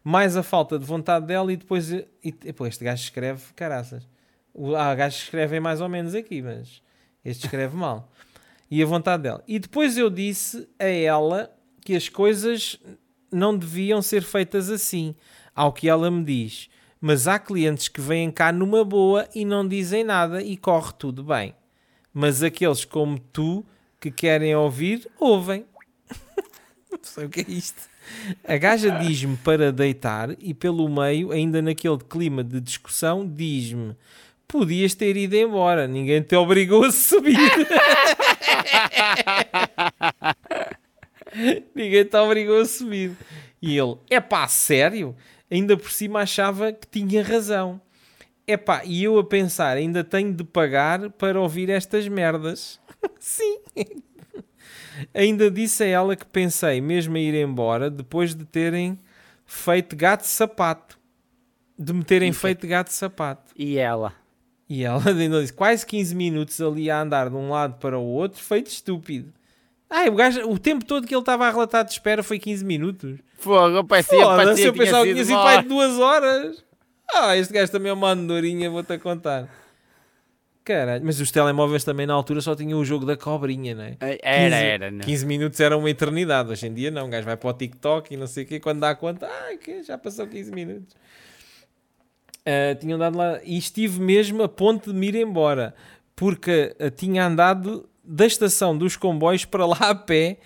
mais 0.03 0.37
a 0.37 0.43
falta 0.43 0.77
de 0.77 0.85
vontade 0.85 1.25
dela, 1.25 1.51
e 1.51 1.57
depois, 1.57 1.91
e, 1.91 2.05
e, 2.23 2.53
pô, 2.53 2.67
este 2.67 2.83
gajo 2.83 3.03
escreve 3.03 3.41
caraças. 3.55 4.07
Há 4.77 4.93
gajos 4.95 5.19
que 5.19 5.25
escrevem 5.25 5.59
mais 5.59 5.81
ou 5.81 5.89
menos 5.89 6.13
aqui, 6.13 6.41
mas 6.41 6.81
este 7.25 7.45
escreve 7.45 7.75
mal. 7.75 8.11
E 8.69 8.81
a 8.81 8.85
vontade 8.85 9.23
dela. 9.23 9.43
E 9.47 9.59
depois 9.59 9.97
eu 9.97 10.09
disse 10.09 10.67
a 10.77 10.85
ela 10.85 11.51
que 11.81 11.95
as 11.95 12.09
coisas 12.09 12.79
não 13.31 13.57
deviam 13.57 14.01
ser 14.01 14.23
feitas 14.23 14.69
assim, 14.69 15.15
ao 15.55 15.71
que 15.71 15.87
ela 15.87 16.11
me 16.11 16.23
diz. 16.23 16.69
Mas 16.99 17.27
há 17.27 17.39
clientes 17.39 17.87
que 17.87 18.01
vêm 18.01 18.31
cá 18.31 18.51
numa 18.51 18.83
boa 18.83 19.27
e 19.33 19.45
não 19.45 19.67
dizem 19.67 20.03
nada 20.03 20.41
e 20.41 20.57
corre 20.57 20.91
tudo 20.97 21.23
bem 21.23 21.53
mas 22.19 22.41
aqueles 22.41 22.83
como 22.83 23.19
tu 23.19 23.63
que 23.99 24.09
querem 24.09 24.55
ouvir, 24.55 25.07
ouvem. 25.19 25.63
Não 26.91 26.97
sei 27.03 27.25
o 27.25 27.29
que 27.29 27.41
é 27.41 27.45
isto. 27.47 27.79
A 28.43 28.57
gaja 28.57 28.89
diz-me 28.89 29.37
para 29.37 29.71
deitar 29.71 30.35
e 30.39 30.51
pelo 30.51 30.89
meio, 30.89 31.31
ainda 31.31 31.61
naquele 31.61 31.99
clima 31.99 32.43
de 32.43 32.59
discussão, 32.59 33.23
diz-me: 33.23 33.95
Podias 34.47 34.95
ter 34.95 35.15
ido 35.15 35.35
embora, 35.35 35.87
ninguém 35.87 36.23
te 36.23 36.35
obrigou 36.35 36.85
a 36.85 36.91
subir. 36.91 37.37
ninguém 41.75 42.05
te 42.05 42.17
obrigou 42.17 42.59
a 42.61 42.65
subir. 42.65 43.15
E 43.61 43.77
ele: 43.77 43.97
É 44.09 44.19
pá, 44.19 44.47
sério? 44.47 45.15
Ainda 45.49 45.77
por 45.77 45.91
cima 45.91 46.21
achava 46.21 46.71
que 46.73 46.87
tinha 46.87 47.23
razão. 47.23 47.79
Epá, 48.45 48.81
e 48.85 49.03
eu 49.03 49.19
a 49.19 49.23
pensar, 49.25 49.75
ainda 49.75 50.03
tenho 50.05 50.33
de 50.33 50.43
pagar 50.43 51.09
para 51.11 51.39
ouvir 51.39 51.69
estas 51.69 52.07
merdas. 52.07 52.79
Sim. 53.19 53.59
ainda 55.13 55.51
disse 55.51 55.83
a 55.83 55.87
ela 55.87 56.15
que 56.15 56.25
pensei 56.25 56.79
mesmo 56.79 57.17
a 57.17 57.19
ir 57.19 57.33
embora 57.35 57.89
depois 57.89 58.33
de 58.33 58.45
terem 58.45 58.97
feito 59.45 59.95
gato-sapato. 59.97 60.97
De 61.77 61.91
me 61.93 62.03
terem 62.05 62.29
Isso 62.29 62.39
é- 62.39 62.49
feito 62.49 62.65
gato-sapato. 62.67 63.51
e 63.55 63.77
ela? 63.77 64.13
E 64.69 64.83
ela 64.83 65.01
ainda 65.09 65.41
disse, 65.41 65.53
quase 65.53 65.85
15 65.85 66.15
minutos 66.15 66.59
ali 66.61 66.89
a 66.89 67.01
andar 67.01 67.29
de 67.29 67.35
um 67.35 67.49
lado 67.49 67.75
para 67.79 67.97
o 67.97 68.03
outro, 68.03 68.41
feito 68.41 68.67
estúpido. 68.67 69.33
Ai, 69.89 70.09
o, 70.09 70.15
gajo, 70.15 70.41
o 70.49 70.59
tempo 70.59 70.83
todo 70.83 71.07
que 71.07 71.15
ele 71.15 71.21
estava 71.21 71.47
a 71.47 71.49
relatar 71.49 71.85
de 71.85 71.91
espera 71.91 72.21
foi 72.21 72.37
15 72.39 72.65
minutos. 72.65 73.19
Fogo, 73.37 73.83
parecia, 73.85 74.21
Foda-se, 74.21 74.45
parecia 74.45 74.65
eu 74.65 74.73
pensava 74.73 75.05
que 75.05 75.13
tinha 75.13 75.25
sido 75.25 75.37
pai 75.37 75.61
de 75.61 75.69
duas 75.69 75.97
horas. 75.97 76.63
Ah, 77.13 77.37
este 77.37 77.53
gajo 77.53 77.71
também 77.71 77.89
é 77.89 77.93
uma 77.93 78.11
andorinha, 78.11 78.69
vou-te 78.69 78.97
contar. 78.97 79.47
Caralho, 80.67 81.05
mas 81.05 81.21
os 81.21 81.31
telemóveis 81.31 81.85
também 81.85 82.05
na 82.05 82.13
altura 82.13 82.41
só 82.41 82.53
tinham 82.53 82.77
o 82.77 82.83
jogo 82.83 83.05
da 83.05 83.15
cobrinha, 83.15 83.73
não 83.73 83.83
é? 83.83 83.97
Era, 84.21 84.49
15 84.49 84.65
era. 84.65 84.91
Não. 84.91 84.99
15 84.99 85.25
minutos 85.25 85.59
era 85.61 85.77
uma 85.77 85.89
eternidade. 85.89 86.51
Hoje 86.51 86.67
em 86.67 86.73
dia 86.73 86.91
não, 86.91 87.07
o 87.07 87.09
gajo 87.09 87.25
vai 87.25 87.37
para 87.37 87.49
o 87.49 87.53
TikTok 87.53 88.13
e 88.13 88.17
não 88.17 88.27
sei 88.27 88.43
o 88.43 88.47
quê. 88.47 88.59
Quando 88.59 88.81
dá 88.81 88.93
conta, 88.93 89.27
ah, 89.27 89.81
já 89.81 89.97
passou 89.97 90.27
15 90.27 90.51
minutos. 90.51 90.93
Ah, 92.49 92.75
tinham 92.75 92.97
dado 92.97 93.17
lá 93.17 93.41
e 93.43 93.57
estive 93.57 93.99
mesmo 93.99 94.41
a 94.41 94.47
ponto 94.47 94.93
de 94.93 94.97
me 94.97 95.07
ir 95.09 95.15
embora 95.15 95.75
porque 96.15 96.73
ah, 96.79 96.89
tinha 96.89 97.25
andado 97.27 97.87
da 98.01 98.25
estação 98.25 98.77
dos 98.77 98.95
comboios 98.95 99.43
para 99.43 99.65
lá 99.65 99.77
a 99.89 99.93
pé 99.95 100.37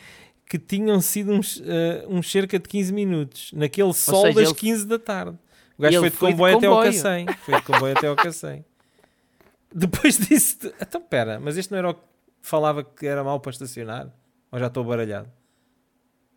que 0.47 0.57
tinham 0.57 0.99
sido 0.99 1.31
uns, 1.31 1.61
ah, 1.61 2.05
uns 2.09 2.31
cerca 2.31 2.57
de 2.57 2.67
15 2.67 2.91
minutos 2.91 3.51
naquele 3.53 3.93
sol 3.93 4.23
seja, 4.23 4.33
das 4.39 4.49
ele- 4.49 4.57
15 4.57 4.87
da 4.87 4.97
tarde. 4.97 5.37
O 5.77 5.81
gajo 5.83 5.99
foi 5.99 6.09
de 6.09 6.15
foi 6.17 6.29
de 6.29 6.33
comboio 6.35 6.57
até 6.57 6.67
ao. 6.67 6.83
Cacém. 6.83 7.25
Foi 7.45 7.55
de 7.55 7.61
comboio 7.61 7.93
até 7.95 8.07
ao 8.07 8.15
Cacém. 8.15 8.65
Depois 9.73 10.17
disse, 10.17 10.73
então 10.81 11.01
pera, 11.01 11.39
mas 11.39 11.55
este 11.57 11.71
não 11.71 11.77
era 11.77 11.89
o 11.91 11.93
que 11.93 12.01
falava 12.41 12.83
que 12.83 13.05
era 13.05 13.23
mau 13.23 13.39
para 13.39 13.51
estacionar? 13.51 14.09
Ou 14.51 14.59
já 14.59 14.67
estou 14.67 14.83
baralhado? 14.83 15.29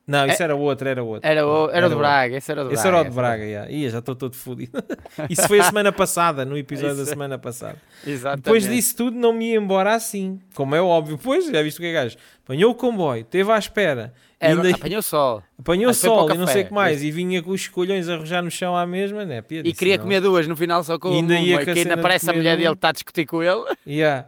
Não, 0.06 0.26
isso 0.26 0.42
era 0.42 0.54
outro, 0.54 0.86
era 0.86 1.02
outro. 1.02 1.26
Era 1.26 1.46
o, 1.46 1.70
era 1.70 1.86
o 1.86 1.88
de. 1.88 1.96
Braga, 1.96 2.36
esse 2.36 2.52
era 2.52 2.62
o 2.62 2.68
de 2.68 2.74
Esse 2.74 2.82
Braga. 2.82 2.98
era 2.98 3.06
o 3.06 3.10
de 3.10 3.16
Braga, 3.16 3.50
já. 3.50 3.70
Ia, 3.70 3.88
já 3.90 3.98
estou 4.00 4.14
todo 4.14 4.36
fodido. 4.36 4.72
Isso 5.30 5.48
foi 5.48 5.60
a 5.60 5.64
semana 5.64 5.90
passada, 5.92 6.44
no 6.44 6.58
episódio 6.58 6.96
da 6.96 7.02
Isso. 7.02 7.10
semana 7.10 7.38
passada. 7.38 7.78
Exatamente. 8.06 8.44
Depois 8.44 8.68
disso 8.68 8.96
tudo, 8.96 9.16
não 9.16 9.32
me 9.32 9.52
ia 9.52 9.56
embora 9.56 9.94
assim. 9.94 10.38
Como 10.54 10.74
é 10.74 10.82
óbvio. 10.82 11.16
Pois, 11.16 11.46
já 11.46 11.62
viste 11.62 11.78
o 11.78 11.80
que 11.80 11.86
é 11.86 11.92
gajo. 11.92 12.16
Apanhou 12.44 12.70
o 12.72 12.74
comboio, 12.74 13.22
esteve 13.22 13.50
à 13.50 13.56
espera. 13.58 14.12
Era- 14.38 14.60
ainda 14.60 14.76
Apanhou 14.76 15.00
sol. 15.00 15.42
apanhou 15.58 15.86
Mas 15.86 16.00
para 16.00 16.10
o 16.10 16.14
sol 16.14 16.34
e 16.34 16.36
não 16.36 16.46
sei 16.46 16.62
o 16.64 16.66
que 16.66 16.72
mais. 16.74 17.02
E 17.02 17.10
vinha 17.10 17.42
com 17.42 17.52
os 17.52 17.66
colhões 17.68 18.06
a 18.06 18.16
rojar 18.16 18.42
no 18.42 18.50
chão 18.50 18.76
à 18.76 18.86
mesma, 18.86 19.24
né? 19.24 19.42
E 19.64 19.72
queria 19.72 19.98
comer 19.98 20.20
duas 20.20 20.46
no 20.46 20.54
final 20.54 20.84
só 20.84 20.98
com 20.98 21.08
E 21.08 21.12
o 21.12 21.14
ainda 21.16 21.34
ia 21.34 21.40
Mumbai, 21.52 21.64
com 21.64 21.70
a 21.70 21.74
que 21.74 21.80
ainda 21.80 21.96
parece 21.96 22.28
a 22.28 22.32
mulher 22.34 22.58
dele 22.58 22.72
está 22.74 22.90
a 22.90 22.92
discutir 22.92 23.24
com 23.24 23.42
ele. 23.42 23.64
Yeah. 23.86 24.26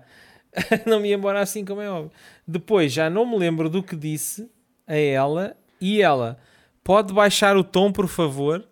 não 0.86 1.00
me 1.00 1.10
ia 1.10 1.16
embora 1.16 1.40
assim, 1.40 1.66
como 1.66 1.82
é 1.82 1.90
óbvio. 1.90 2.10
Depois, 2.48 2.90
já 2.90 3.10
não 3.10 3.26
me 3.26 3.36
lembro 3.36 3.68
do 3.68 3.82
que 3.82 3.94
disse 3.94 4.48
a 4.86 4.96
ela. 4.96 5.54
E 5.80 6.00
ela, 6.00 6.38
pode 6.82 7.12
baixar 7.12 7.56
o 7.56 7.64
tom, 7.64 7.92
por 7.92 8.08
favor? 8.08 8.66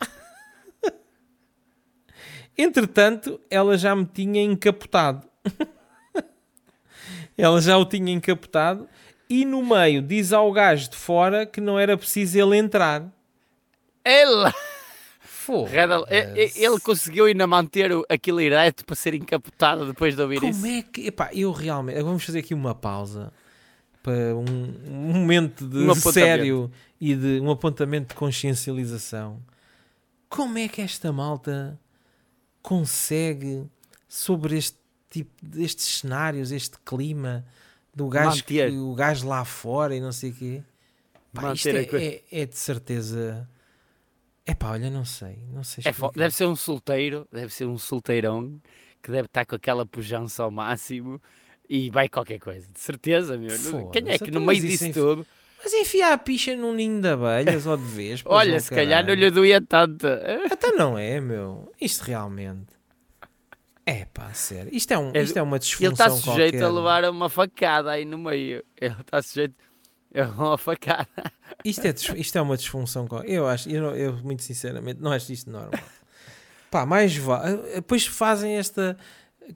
Entretanto, 2.56 3.40
ela 3.50 3.76
já 3.76 3.94
me 3.94 4.06
tinha 4.06 4.42
encapotado. 4.42 5.26
ela 7.36 7.60
já 7.60 7.76
o 7.76 7.84
tinha 7.84 8.12
encapotado. 8.12 8.88
E 9.28 9.44
no 9.44 9.62
meio 9.64 10.00
diz 10.00 10.32
ao 10.32 10.50
gajo 10.52 10.88
de 10.90 10.96
fora 10.96 11.44
que 11.44 11.60
não 11.60 11.78
era 11.78 11.96
preciso 11.96 12.38
ele 12.40 12.56
entrar. 12.56 13.02
Ele, 14.04 14.52
Foda. 15.20 16.06
ele, 16.08 16.52
ele 16.54 16.78
conseguiu 16.80 17.24
ainda 17.24 17.44
manter 17.46 17.90
o- 17.92 18.06
aquilo 18.08 18.40
ereto 18.40 18.84
para 18.84 18.94
ser 18.94 19.14
encapotado 19.14 19.84
depois 19.86 20.14
de 20.14 20.22
ouvir 20.22 20.42
isso. 20.44 20.60
Como 20.60 20.66
é 20.72 20.82
que. 20.82 21.08
Epá, 21.08 21.30
eu 21.32 21.50
realmente. 21.50 22.00
Vamos 22.02 22.24
fazer 22.24 22.38
aqui 22.38 22.54
uma 22.54 22.72
pausa 22.74 23.32
para 24.06 24.36
um, 24.36 24.44
um 24.86 25.12
momento 25.14 25.66
de 25.66 25.78
Um 25.78 25.92
sério 25.96 26.70
e 27.00 27.12
de 27.16 27.40
um 27.40 27.50
apontamento 27.50 28.10
de 28.10 28.14
consciencialização. 28.14 29.42
Como 30.28 30.56
é 30.58 30.68
que 30.68 30.80
esta 30.80 31.12
malta 31.12 31.76
consegue, 32.62 33.66
sobre 34.08 34.56
este 34.56 34.78
tipo 35.10 35.32
destes 35.44 35.98
cenários, 35.98 36.52
este 36.52 36.78
clima 36.84 37.44
do 37.92 38.08
gajo, 38.08 38.44
que, 38.44 38.64
o 38.68 38.94
gajo 38.94 39.26
lá 39.26 39.44
fora 39.44 39.96
e 39.96 40.00
não 40.00 40.12
sei 40.12 40.30
o 40.30 40.34
quê, 40.34 40.62
Pá, 41.32 41.52
isto 41.52 41.68
é, 41.68 41.82
é- 41.82 42.22
é 42.30 42.46
de 42.46 42.56
certeza. 42.56 43.48
É 44.46 44.54
pá, 44.54 44.70
olha, 44.70 44.88
não 44.88 45.04
sei. 45.04 45.40
Não 45.52 45.64
sei 45.64 45.82
É 45.84 45.92
deve 46.16 46.32
ser 46.32 46.46
um 46.46 46.54
solteiro, 46.54 47.26
deve 47.32 47.52
ser 47.52 47.66
um 47.66 47.76
solteirão 47.76 48.60
que 49.02 49.10
deve 49.10 49.26
estar 49.26 49.44
com 49.44 49.56
aquela 49.56 49.84
pujança 49.84 50.44
ao 50.44 50.50
máximo 50.52 51.20
e 51.68 51.90
vai 51.90 52.08
qualquer 52.08 52.38
coisa. 52.38 52.66
De 52.72 52.80
certeza, 52.80 53.36
meu. 53.36 53.50
Quem 53.90 54.08
é 54.08 54.18
que 54.18 54.28
então, 54.28 54.40
no 54.40 54.46
meio 54.46 54.58
isso 54.58 54.66
disso 54.66 54.84
é- 54.86 54.92
tudo? 54.92 55.26
Mas 55.62 55.72
enfiar 55.72 56.12
a 56.12 56.18
picha 56.18 56.54
num 56.54 56.72
ninho 56.72 57.00
de 57.00 57.08
abelhas 57.08 57.66
ou 57.66 57.76
de 57.76 57.82
vespas. 57.84 58.30
Olha, 58.32 58.60
se 58.60 58.70
calhar 58.70 59.04
não 59.04 59.14
lhe 59.14 59.30
doía 59.30 59.60
tanto. 59.60 60.06
Até 60.50 60.70
não 60.76 60.96
é, 60.98 61.20
meu. 61.20 61.72
Isto 61.80 62.02
realmente. 62.02 62.76
É 63.84 64.04
pá, 64.04 64.32
sério. 64.34 64.68
Isto 64.74 64.92
é, 64.92 64.98
um, 64.98 65.12
isto 65.14 65.36
é 65.38 65.42
uma 65.42 65.58
disfunção 65.58 65.86
Ele 65.86 65.92
está 65.94 66.10
sujeito 66.10 66.52
qualquer. 66.58 66.64
a 66.64 66.68
levar 66.70 67.04
uma 67.10 67.28
facada 67.28 67.90
aí 67.92 68.04
no 68.04 68.18
meio. 68.18 68.62
Ele 68.80 68.96
está 69.00 69.22
sujeito 69.22 69.54
a 70.14 70.24
uma 70.42 70.58
facada. 70.58 71.08
Isto 71.64 71.86
é, 71.86 71.94
isto 72.16 72.36
é 72.38 72.40
uma 72.42 72.56
disfunção. 72.56 73.08
Eu 73.24 73.46
acho, 73.46 73.68
eu, 73.68 73.94
eu 73.96 74.12
muito 74.18 74.42
sinceramente 74.42 75.00
não 75.00 75.12
acho 75.12 75.32
isto 75.32 75.50
normal. 75.50 75.80
Pá, 76.70 76.84
mais 76.84 77.16
vale. 77.16 77.56
Depois 77.76 78.06
fazem 78.06 78.56
esta 78.56 78.96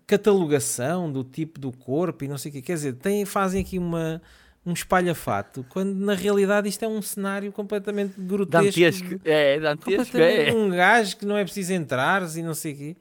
catalogação 0.07 1.11
do 1.11 1.25
tipo 1.25 1.59
do 1.59 1.73
corpo 1.73 2.25
e 2.25 2.29
não 2.29 2.39
sei 2.39 2.51
o 2.51 2.53
que. 2.55 2.63
Quer 2.63 2.75
dizer, 2.75 2.95
têm, 2.95 3.25
fazem 3.25 3.63
aqui 3.63 3.79
uma, 3.79 4.21
um 4.65 4.73
espalhafato, 4.73 5.65
quando 5.69 5.95
na 5.95 6.15
realidade 6.15 6.69
isto 6.69 6.85
é 6.85 6.89
um 6.89 7.01
cenário 7.03 7.51
completamente 7.53 8.15
grotesco. 8.21 8.67
Dantesco. 8.81 9.21
É, 9.25 9.59
dantesco. 9.61 10.05
Completamente 10.05 10.51
É. 10.51 10.55
um 10.55 10.69
gajo 10.71 11.17
que 11.17 11.27
não 11.27 11.37
é 11.37 11.45
preciso 11.45 11.73
entrar 11.73 12.23
e 12.37 12.43
não 12.43 12.55
sei 12.55 12.73
o 12.73 12.77
quê. 12.77 12.97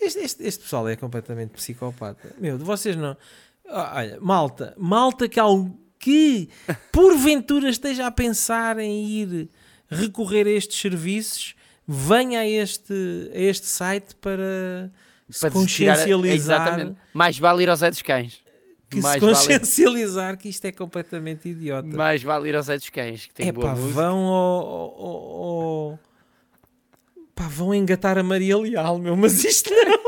Este, 0.00 0.18
este, 0.20 0.42
este 0.44 0.62
pessoal 0.64 0.88
é 0.88 0.96
completamente 0.96 1.50
psicopata. 1.50 2.34
Meu, 2.38 2.58
de 2.58 2.64
vocês 2.64 2.96
não. 2.96 3.16
Ah, 3.68 3.92
Olha, 3.96 4.18
malta, 4.20 4.74
malta 4.76 5.28
que, 5.28 5.38
al- 5.38 5.70
que 5.98 6.48
porventura 6.90 7.68
esteja 7.70 8.06
a 8.06 8.10
pensar 8.10 8.78
em 8.78 9.06
ir 9.06 9.48
recorrer 9.88 10.46
a 10.46 10.50
estes 10.50 10.80
serviços, 10.80 11.54
venha 11.86 12.40
a 12.40 12.48
este, 12.48 12.92
a 13.32 13.38
este 13.38 13.66
site 13.66 14.14
para 14.16 14.90
se 15.32 15.40
tirar- 15.40 15.52
consciencializar. 15.52 16.34
Exatamente. 16.68 16.98
Mais 17.14 17.38
vale 17.38 17.62
ir 17.62 17.70
aos 17.70 17.80
Zé 17.80 17.90
dos 17.90 18.02
Cães. 18.02 18.40
Que 18.90 18.96
se 18.98 19.02
Mais 19.02 19.20
vale, 19.20 19.32
consciencializar 19.34 20.36
que 20.36 20.48
isto 20.50 20.64
é 20.66 20.72
completamente 20.72 21.48
idiota. 21.48 21.88
mais 21.88 22.22
vale 22.22 22.48
ir 22.50 22.56
aos 22.56 22.66
Zé 22.66 22.76
dos 22.76 22.90
Cães, 22.90 23.26
que 23.26 23.32
tem 23.34 23.48
É 23.48 23.52
boa 23.52 23.68
pá, 23.68 23.74
música. 23.74 23.94
vão 23.94 24.18
ao- 24.26 24.66
ao- 24.66 25.42
ao- 25.42 25.98
Pá, 27.34 27.48
vão 27.48 27.74
engatar 27.74 28.18
a 28.18 28.22
Maria 28.22 28.56
Leal, 28.58 28.98
meu, 28.98 29.16
mas 29.16 29.42
isto 29.44 29.70
não. 29.70 29.98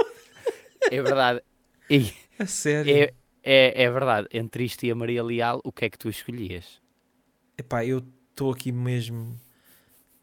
É 0.91 1.03
verdade. 1.03 1.41
E 1.89 2.13
A 2.39 2.45
sério. 2.47 2.93
é, 2.95 3.15
é, 3.43 3.85
é 3.85 3.91
verdade. 3.91 4.29
Entre 4.33 4.65
isto 4.65 4.85
e 4.85 4.91
a 4.91 4.95
Maria 4.95 5.23
Leal, 5.25 5.61
o 5.65 5.73
que 5.73 5.87
é 5.87 5.91
que 5.91 5.97
tu 5.99 6.11
escolhias? 6.11 6.81
Epá, 7.57 7.85
eu 7.87 8.03
estou 8.31 8.53
aqui 8.53 8.71
mesmo, 8.71 9.35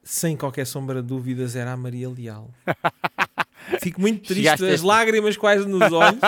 sem 0.03 0.37
qualquer 0.37 0.65
sombra 0.67 1.01
de 1.01 1.07
dúvidas, 1.07 1.55
era 1.55 1.71
a 1.71 1.77
Maria 1.77 2.09
Leal. 2.09 2.51
Fico 3.79 4.01
muito 4.01 4.21
triste, 4.23 4.43
Chegaste 4.43 4.65
a 4.65 4.73
as 4.73 4.81
lágrimas 4.81 5.37
quase 5.37 5.67
nos 5.67 5.81
olhos, 5.93 6.19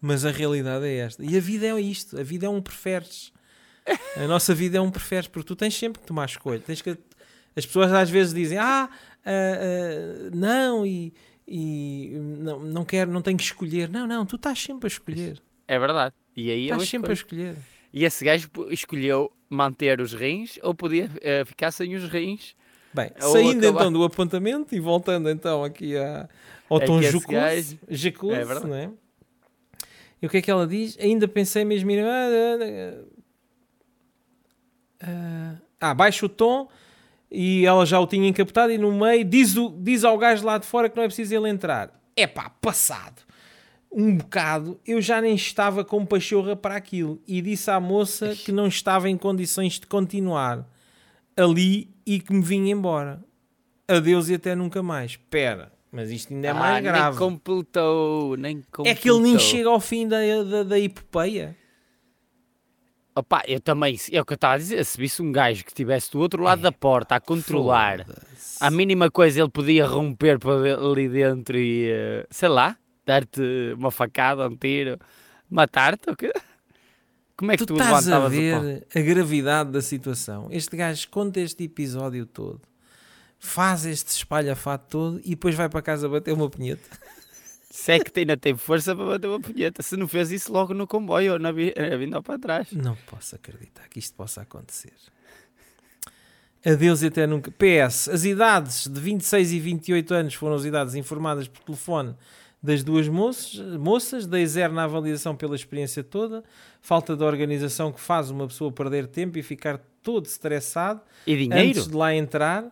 mas 0.00 0.24
a 0.24 0.30
realidade 0.30 0.86
é 0.86 0.98
esta. 0.98 1.24
E 1.24 1.36
a 1.36 1.40
vida 1.40 1.66
é 1.66 1.80
isto, 1.80 2.18
a 2.18 2.22
vida 2.22 2.46
é 2.46 2.48
um 2.48 2.60
preferes. 2.60 3.32
A 4.16 4.26
nossa 4.26 4.54
vida 4.54 4.78
é 4.78 4.80
um 4.80 4.90
preferes, 4.90 5.26
porque 5.26 5.46
tu 5.46 5.56
tens 5.56 5.74
sempre 5.74 6.00
que 6.00 6.06
tomar 6.06 6.26
escolha. 6.26 6.60
Tens 6.60 6.82
que... 6.82 6.96
As 7.56 7.66
pessoas 7.66 7.92
às 7.92 8.08
vezes 8.10 8.32
dizem, 8.34 8.58
ah, 8.58 8.88
ah, 9.24 9.30
ah, 9.30 10.30
não, 10.32 10.86
e, 10.86 11.12
e 11.46 12.12
não, 12.38 12.60
não 12.60 12.84
quero, 12.84 13.10
não 13.10 13.22
tenho 13.22 13.36
que 13.36 13.44
escolher. 13.44 13.88
Não, 13.88 14.06
não, 14.06 14.24
tu 14.24 14.36
estás 14.36 14.60
sempre 14.62 14.86
a 14.86 14.88
escolher. 14.88 15.40
É 15.66 15.78
verdade. 15.78 16.14
E 16.36 16.50
aí 16.50 16.64
Estás 16.64 16.88
sempre 16.88 17.10
a 17.10 17.14
escolha. 17.14 17.50
escolher. 17.50 17.56
E 17.92 18.04
esse 18.04 18.24
gajo 18.24 18.50
escolheu 18.70 19.32
manter 19.48 20.00
os 20.00 20.12
rins 20.12 20.58
ou 20.62 20.74
podia 20.74 21.10
eh, 21.22 21.44
ficar 21.44 21.70
sem 21.70 21.94
os 21.94 22.04
rins. 22.04 22.54
Bem, 22.92 23.10
Ou 23.22 23.32
saindo 23.32 23.58
acabar- 23.66 23.80
então 23.80 23.92
do 23.92 24.02
apontamento 24.04 24.74
e 24.74 24.80
voltando 24.80 25.28
então 25.30 25.62
aqui 25.62 25.96
a, 25.96 26.28
ao 26.68 26.80
É 26.80 26.86
tom 26.86 27.00
gajo- 27.00 27.20
jocoso, 27.90 28.32
É 28.34 28.44
verdade. 28.44 28.66
não 28.66 28.74
é? 28.74 28.90
E 30.20 30.26
o 30.26 30.30
que 30.30 30.38
é 30.38 30.42
que 30.42 30.50
ela 30.50 30.66
diz? 30.66 30.96
Ainda 30.98 31.28
pensei 31.28 31.64
mesmo 31.64 31.90
ir... 31.90 32.04
Ah, 32.04 33.04
ah, 35.00 35.54
ah, 35.80 35.94
baixa 35.94 36.26
o 36.26 36.28
tom 36.28 36.68
e 37.30 37.64
ela 37.66 37.84
já 37.86 38.00
o 38.00 38.06
tinha 38.06 38.28
encapotado 38.28 38.72
e 38.72 38.78
no 38.78 38.92
meio 38.92 39.24
diz, 39.24 39.56
o, 39.56 39.68
diz 39.78 40.02
ao 40.04 40.16
gajo 40.18 40.44
lá 40.44 40.58
de 40.58 40.66
fora 40.66 40.88
que 40.88 40.96
não 40.96 41.04
é 41.04 41.06
preciso 41.06 41.34
ele 41.34 41.48
entrar. 41.48 41.92
É 42.16 42.26
pá, 42.26 42.50
passado. 42.60 43.22
Um 43.90 44.16
bocado, 44.16 44.78
eu 44.86 45.00
já 45.00 45.20
nem 45.20 45.34
estava 45.34 45.84
com 45.84 46.04
pachorra 46.04 46.54
para 46.56 46.74
aquilo 46.76 47.22
e 47.26 47.40
disse 47.40 47.70
à 47.70 47.78
moça 47.80 48.34
que 48.34 48.52
não 48.52 48.66
estava 48.66 49.08
em 49.08 49.16
condições 49.16 49.74
de 49.78 49.86
continuar 49.86 50.68
ali 51.36 51.88
e 52.14 52.20
que 52.20 52.32
me 52.32 52.40
vinha 52.42 52.72
embora. 52.72 53.22
Adeus 53.86 54.28
e 54.30 54.34
até 54.34 54.54
nunca 54.54 54.82
mais. 54.82 55.12
Espera, 55.12 55.70
mas 55.92 56.10
isto 56.10 56.32
ainda 56.32 56.48
é 56.48 56.52
mais 56.54 56.76
Ah, 56.76 56.80
grave. 56.80 57.18
Nem 57.18 57.28
completou, 57.28 58.36
nem 58.36 58.62
completou. 58.72 58.86
É 58.86 58.94
que 58.94 59.10
ele 59.10 59.20
nem 59.20 59.38
chega 59.38 59.68
ao 59.68 59.78
fim 59.78 60.08
da, 60.08 60.18
da, 60.42 60.62
da 60.62 60.78
epopeia. 60.80 61.54
Opa, 63.14 63.42
eu 63.48 63.60
também, 63.60 63.96
é 64.12 64.20
o 64.20 64.24
que 64.24 64.32
eu 64.32 64.36
estava 64.36 64.54
a 64.54 64.58
dizer, 64.58 64.84
se 64.84 64.96
visse 64.96 65.20
um 65.20 65.32
gajo 65.32 65.64
que 65.64 65.70
estivesse 65.70 66.12
do 66.12 66.20
outro 66.20 66.42
lado 66.42 66.62
da 66.62 66.70
porta 66.70 67.16
a 67.16 67.20
controlar, 67.20 68.06
a 68.60 68.70
mínima 68.70 69.10
coisa 69.10 69.40
ele 69.40 69.50
podia 69.50 69.84
romper 69.86 70.38
para 70.38 70.52
ali 70.76 71.08
dentro 71.08 71.58
e, 71.58 71.90
eh, 71.90 72.26
sei 72.30 72.48
lá, 72.48 72.76
dar-te 73.04 73.40
uma 73.76 73.90
facada, 73.90 74.48
um 74.48 74.56
tiro, 74.56 74.98
matar-te, 75.50 76.08
ou 76.08 76.14
quê? 76.14 76.32
Como 77.38 77.52
é 77.52 77.56
que 77.56 77.64
Tu 77.64 77.66
tu, 77.66 77.80
estás 77.80 78.08
a 78.08 78.28
ver 78.28 78.84
a 78.92 79.00
gravidade 79.00 79.70
da 79.70 79.80
situação. 79.80 80.48
Este 80.50 80.76
gajo 80.76 81.08
conta 81.08 81.38
este 81.38 81.62
episódio 81.62 82.26
todo, 82.26 82.60
faz 83.38 83.86
este 83.86 84.08
espalhafato 84.08 84.88
todo 84.88 85.20
e 85.24 85.30
depois 85.30 85.54
vai 85.54 85.68
para 85.68 85.80
casa 85.80 86.08
bater 86.08 86.34
uma 86.34 86.50
punheta. 86.50 86.82
Se 87.70 87.92
é 87.92 88.00
que 88.00 88.18
ainda 88.18 88.36
tem 88.36 88.56
força 88.56 88.96
para 88.96 89.04
bater 89.04 89.28
uma 89.28 89.40
punheta, 89.40 89.82
se 89.82 89.96
não 89.96 90.08
fez 90.08 90.32
isso 90.32 90.50
logo 90.50 90.74
no 90.74 90.86
comboio 90.86 91.34
ou 91.34 91.38
na, 91.38 91.52
na 91.52 91.96
vinda 91.96 92.20
para 92.20 92.38
trás. 92.38 92.72
Não 92.72 92.96
posso 93.06 93.36
acreditar 93.36 93.86
que 93.88 93.98
isto 93.98 94.16
possa 94.16 94.40
acontecer. 94.40 94.94
Adeus 96.64 97.02
e 97.02 97.06
até 97.06 97.26
nunca. 97.26 97.52
PS, 97.52 98.08
as 98.08 98.24
idades 98.24 98.88
de 98.88 98.98
26 98.98 99.52
e 99.52 99.60
28 99.60 100.14
anos 100.14 100.34
foram 100.34 100.56
as 100.56 100.64
idades 100.64 100.94
informadas 100.94 101.46
por 101.46 101.62
telefone 101.62 102.16
das 102.62 102.82
duas 102.82 103.06
moças, 103.08 103.60
moças 103.78 104.26
dei 104.26 104.44
zero 104.46 104.72
na 104.74 104.84
avaliação 104.84 105.36
pela 105.36 105.54
experiência 105.54 106.02
toda, 106.02 106.42
falta 106.80 107.16
de 107.16 107.22
organização 107.22 107.92
que 107.92 108.00
faz 108.00 108.30
uma 108.30 108.46
pessoa 108.48 108.72
perder 108.72 109.06
tempo 109.06 109.38
e 109.38 109.42
ficar 109.42 109.78
todo 110.02 110.26
estressado 110.26 111.00
E 111.26 111.36
dinheiro? 111.36 111.68
antes 111.70 111.86
de 111.86 111.94
lá 111.94 112.14
entrar, 112.14 112.64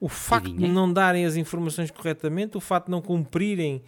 o 0.00 0.08
facto 0.08 0.52
de 0.52 0.66
não 0.66 0.90
darem 0.92 1.26
as 1.26 1.36
informações 1.36 1.90
corretamente, 1.90 2.56
o 2.56 2.60
facto 2.60 2.86
de 2.86 2.92
não 2.92 3.02
cumprirem 3.02 3.82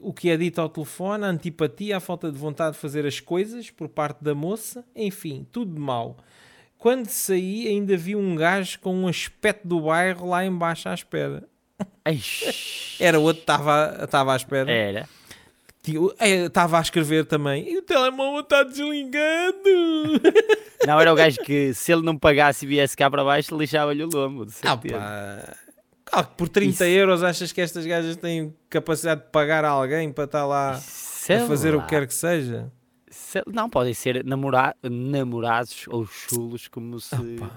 o 0.00 0.12
que 0.12 0.28
é 0.28 0.36
dito 0.36 0.60
ao 0.60 0.68
telefone, 0.68 1.24
a 1.24 1.28
antipatia, 1.28 1.96
a 1.96 2.00
falta 2.00 2.30
de 2.30 2.36
vontade 2.36 2.74
de 2.74 2.80
fazer 2.80 3.06
as 3.06 3.20
coisas 3.20 3.70
por 3.70 3.88
parte 3.88 4.22
da 4.22 4.34
moça, 4.34 4.84
enfim, 4.94 5.46
tudo 5.52 5.72
de 5.72 5.80
mau. 5.80 6.16
Quando 6.76 7.06
saí, 7.06 7.68
ainda 7.68 7.96
vi 7.96 8.14
um 8.16 8.34
gajo 8.34 8.78
com 8.80 8.94
um 8.94 9.08
aspecto 9.08 9.66
do 9.66 9.80
bairro 9.80 10.28
lá 10.28 10.44
embaixo 10.44 10.88
à 10.88 10.94
espera. 10.94 11.48
Era 12.98 13.18
outro 13.18 13.36
que 13.36 13.42
estava 13.52 13.98
estava 14.04 14.32
à 14.32 14.36
espera. 14.36 14.70
Era. 14.70 15.08
Tio, 15.82 16.12
é, 16.18 16.46
Estava 16.46 16.78
a 16.78 16.80
escrever 16.80 17.26
também. 17.26 17.68
E 17.70 17.78
o 17.78 17.82
telemóvel 17.82 18.40
está 18.40 18.62
desligado. 18.64 19.62
Não, 20.86 21.00
era 21.00 21.12
o 21.12 21.16
gajo 21.16 21.38
que 21.44 21.72
se 21.74 21.92
ele 21.92 22.02
não 22.02 22.16
pagasse 22.18 22.64
e 22.64 22.68
viesse 22.68 22.96
cá 22.96 23.10
para 23.10 23.24
baixo, 23.24 23.56
lixava-lhe 23.56 24.04
o 24.04 24.08
lombo. 24.12 24.46
Ah, 24.62 24.76
pá. 24.76 25.56
Ah, 26.12 26.22
por 26.22 26.48
30 26.48 26.70
Isso. 26.70 26.84
euros 26.84 27.22
achas 27.22 27.50
que 27.50 27.60
estas 27.60 27.84
gajas 27.86 28.16
têm 28.16 28.54
capacidade 28.70 29.22
de 29.22 29.28
pagar 29.30 29.64
a 29.64 29.70
alguém 29.70 30.12
para 30.12 30.24
estar 30.24 30.44
lá 30.46 30.74
Sei 30.80 31.36
a 31.36 31.46
fazer 31.46 31.74
o 31.74 31.78
lá. 31.78 31.82
que 31.84 31.88
quer 31.88 32.06
que 32.06 32.14
seja? 32.14 32.70
Sei- 33.10 33.42
Não, 33.52 33.68
podem 33.68 33.94
ser 33.94 34.24
namora... 34.24 34.76
namorados 34.82 35.84
ou 35.88 36.06
chulos, 36.06 36.68
como 36.68 37.00
se. 37.00 37.16
Pá. 37.38 37.50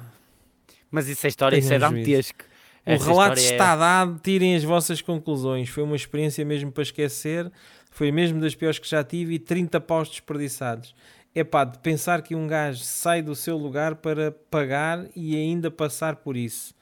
Mas 0.89 1.07
isso 1.07 1.25
é 1.27 1.29
história, 1.29 1.57
isso 1.57 1.71
é 1.73 1.77
dantesco. 1.77 2.43
O 2.85 2.91
Essa 2.91 3.05
relato 3.05 3.39
é- 3.39 3.43
está 3.43 3.75
dado, 3.75 4.19
tirem 4.23 4.55
as 4.55 4.63
vossas 4.63 5.01
conclusões. 5.01 5.69
Foi 5.69 5.83
uma 5.83 5.95
experiência 5.95 6.43
mesmo 6.45 6.71
para 6.71 6.83
esquecer, 6.83 7.51
foi 7.91 8.11
mesmo 8.11 8.39
das 8.39 8.55
piores 8.55 8.79
que 8.79 8.89
já 8.89 9.03
tive 9.03 9.35
e 9.35 9.39
30 9.39 9.79
paus 9.79 10.09
desperdiçados. 10.09 10.95
É 11.35 11.43
pá, 11.43 11.63
de 11.63 11.77
pensar 11.79 12.21
que 12.23 12.33
um 12.35 12.47
gajo 12.47 12.83
sai 12.83 13.21
do 13.21 13.35
seu 13.35 13.55
lugar 13.57 13.95
para 13.95 14.31
pagar 14.49 15.05
e 15.15 15.35
ainda 15.35 15.69
passar 15.69 16.15
por 16.17 16.35
isso. 16.35 16.73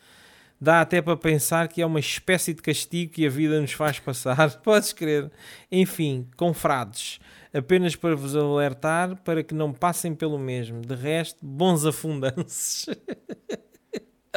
Dá 0.59 0.81
até 0.81 1.01
para 1.01 1.15
pensar 1.17 1.67
que 1.67 1.81
é 1.81 1.85
uma 1.85 1.99
espécie 1.99 2.53
de 2.53 2.61
castigo 2.61 3.11
que 3.13 3.25
a 3.27 3.29
vida 3.29 3.59
nos 3.61 3.73
faz 3.73 3.99
passar. 3.99 4.57
Podes 4.63 4.91
crer. 4.93 5.29
Enfim, 5.71 6.27
confrades, 6.35 7.19
apenas 7.53 7.95
para 7.95 8.15
vos 8.15 8.35
alertar 8.35 9.17
para 9.17 9.43
que 9.43 9.53
não 9.53 9.71
passem 9.71 10.15
pelo 10.15 10.39
mesmo. 10.39 10.81
De 10.81 10.95
resto, 10.95 11.45
bons 11.45 11.85
afundanços. 11.85 12.87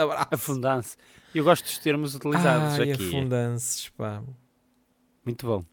Abraço. 0.02 0.28
Afundança. 0.32 0.96
Eu 1.34 1.44
gosto 1.44 1.64
dos 1.64 1.78
termos 1.78 2.14
utilizados 2.14 2.78
Ai, 2.78 2.92
aqui. 2.92 3.06
afundanços, 3.08 3.88
pá. 3.90 4.22
Muito 5.24 5.46
bom. 5.46 5.64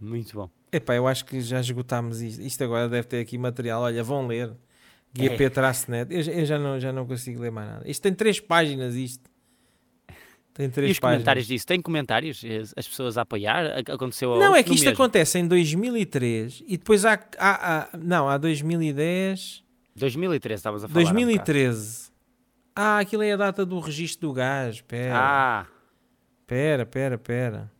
Muito 0.00 0.34
bom. 0.36 0.50
Epá, 0.70 0.94
eu 0.94 1.06
acho 1.08 1.24
que 1.24 1.40
já 1.40 1.60
esgotámos 1.60 2.20
isto. 2.20 2.40
Isto 2.42 2.64
agora 2.64 2.88
deve 2.88 3.06
ter 3.08 3.20
aqui 3.20 3.38
material. 3.38 3.82
Olha, 3.82 4.02
vão 4.04 4.26
ler. 4.26 4.54
GP-net. 5.14 6.06
Eu, 6.14 6.22
já- 6.22 6.32
eu 6.32 6.44
já, 6.46 6.58
não, 6.58 6.78
já 6.78 6.92
não 6.92 7.06
consigo 7.06 7.40
ler 7.40 7.50
mais 7.50 7.68
nada. 7.68 7.90
Isto 7.90 8.02
tem 8.02 8.12
três 8.14 8.38
páginas, 8.40 8.94
isto. 8.94 9.28
Tem 10.52 10.68
três 10.68 10.88
E 10.90 10.92
os 10.92 10.98
páginas. 10.98 11.18
comentários 11.22 11.46
disso? 11.46 11.66
Tem 11.66 11.80
comentários? 11.80 12.42
As- 12.44 12.74
As 12.76 12.86
pessoas 12.88 13.16
a 13.16 13.22
apoiar? 13.22 13.64
A- 13.66 13.94
Aconteceu 13.94 14.36
Não, 14.36 14.54
é 14.54 14.62
que 14.62 14.74
isto 14.74 14.84
mesmo? 14.84 14.94
acontece 15.02 15.38
em 15.38 15.46
2003 15.46 16.62
e 16.66 16.76
depois 16.76 17.04
há, 17.04 17.12
há, 17.38 17.78
há- 17.84 17.88
não, 17.96 18.28
há 18.28 18.36
2010, 18.36 19.62
2013 19.96 20.58
estavas 20.60 20.84
a 20.84 20.88
falar. 20.88 21.00
há 21.00 21.02
um 21.02 21.04
bocado. 21.14 21.24
2013. 21.26 22.10
Ah, 22.80 22.98
aquilo 23.00 23.24
é 23.24 23.32
a 23.32 23.36
data 23.36 23.66
do 23.66 23.80
registro 23.80 24.28
do 24.28 24.32
gás. 24.34 24.80
Pera, 24.80 25.14
Ah, 25.16 25.66
pera, 26.46 26.86
pera, 26.86 27.18
pera. 27.18 27.72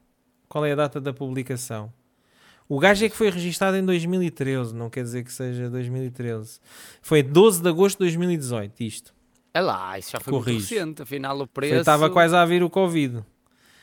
Qual 0.48 0.64
é 0.66 0.72
a 0.72 0.74
data 0.74 1.00
da 1.00 1.12
publicação? 1.12 1.92
O 2.68 2.78
gajo 2.80 3.04
é 3.04 3.08
que 3.08 3.16
foi 3.16 3.30
registado 3.30 3.76
em 3.76 3.84
2013, 3.84 4.74
não 4.74 4.90
quer 4.90 5.02
dizer 5.04 5.22
que 5.22 5.32
seja 5.32 5.70
2013. 5.70 6.58
Foi 7.00 7.22
12 7.22 7.62
de 7.62 7.68
agosto 7.68 7.94
de 7.98 8.00
2018, 8.06 8.82
isto. 8.82 9.14
é 9.54 9.60
lá, 9.60 9.98
isso 9.98 10.10
já 10.12 10.20
foi 10.20 10.32
muito 10.32 10.44
Corrijo. 10.44 10.74
recente. 10.74 11.02
Afinal, 11.02 11.36
o 11.36 11.38
Foi- 11.40 11.46
preço... 11.48 11.74
Estava 11.76 12.10
quase 12.10 12.34
a 12.36 12.44
vir 12.44 12.62
o 12.62 12.68
Covid. 12.68 13.24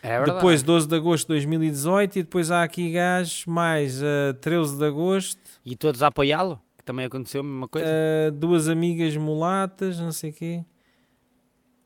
É. 0.03 0.21
Depois 0.23 0.61
12 0.61 0.87
de 0.87 0.95
agosto 0.95 1.23
de 1.23 1.27
2018 1.29 2.19
e 2.19 2.23
depois 2.23 2.51
há 2.51 2.61
aqui 2.61 2.91
gajos 2.91 3.45
mais 3.47 4.01
uh, 4.03 4.33
13 4.39 4.77
de 4.77 4.85
agosto. 4.85 5.39
E 5.65 5.75
todos 5.75 6.03
a 6.03 6.07
apoiá-lo? 6.07 6.61
Que 6.77 6.83
também 6.83 7.05
aconteceu 7.07 7.41
a 7.41 7.43
mesma 7.43 7.67
coisa? 7.67 7.87
Uh, 7.87 8.31
duas 8.33 8.67
amigas 8.67 9.17
mulatas, 9.17 9.97
não 9.99 10.11
sei 10.11 10.29
o 10.29 10.33
quê. 10.33 10.63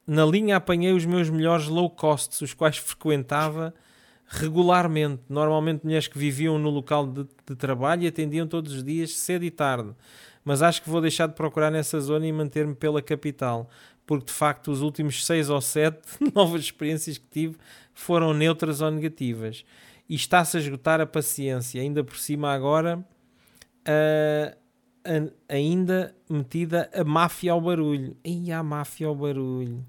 Na 0.09 0.25
linha 0.25 0.55
apanhei 0.55 0.91
os 0.91 1.05
meus 1.05 1.29
melhores 1.29 1.67
low 1.67 1.87
costs, 1.87 2.41
os 2.41 2.51
quais 2.51 2.77
frequentava 2.81 3.71
regularmente. 4.25 5.21
Normalmente 5.29 5.85
mulheres 5.85 6.07
que 6.07 6.17
viviam 6.17 6.57
no 6.57 6.71
local 6.71 7.05
de, 7.05 7.27
de 7.45 7.55
trabalho 7.55 8.01
e 8.01 8.07
atendiam 8.07 8.47
todos 8.47 8.73
os 8.73 8.83
dias, 8.83 9.15
cedo 9.15 9.45
e 9.45 9.51
tarde. 9.51 9.93
Mas 10.43 10.63
acho 10.63 10.81
que 10.81 10.89
vou 10.89 10.99
deixar 10.99 11.27
de 11.27 11.35
procurar 11.35 11.69
nessa 11.69 12.01
zona 12.01 12.25
e 12.25 12.31
manter-me 12.31 12.73
pela 12.73 13.03
capital. 13.03 13.69
Porque 14.03 14.25
de 14.25 14.31
facto 14.31 14.71
os 14.71 14.81
últimos 14.81 15.23
seis 15.23 15.47
ou 15.47 15.61
sete 15.61 16.01
novas 16.33 16.61
experiências 16.61 17.19
que 17.19 17.27
tive 17.27 17.55
foram 17.93 18.33
neutras 18.33 18.81
ou 18.81 18.89
negativas. 18.89 19.63
E 20.09 20.15
está-se 20.15 20.57
a 20.57 20.59
esgotar 20.59 20.99
a 20.99 21.05
paciência. 21.05 21.79
Ainda 21.83 22.03
por 22.03 22.17
cima 22.17 22.51
agora... 22.51 23.05
ah, 23.85 24.57
an- 25.05 25.31
ainda 25.47 26.15
metida 26.29 26.89
a 26.93 27.03
máfia 27.03 27.51
ao 27.51 27.61
barulho. 27.61 28.15
E 28.23 28.51
a 28.51 28.61
máfia 28.63 29.07
ao 29.07 29.15
barulho. 29.15 29.85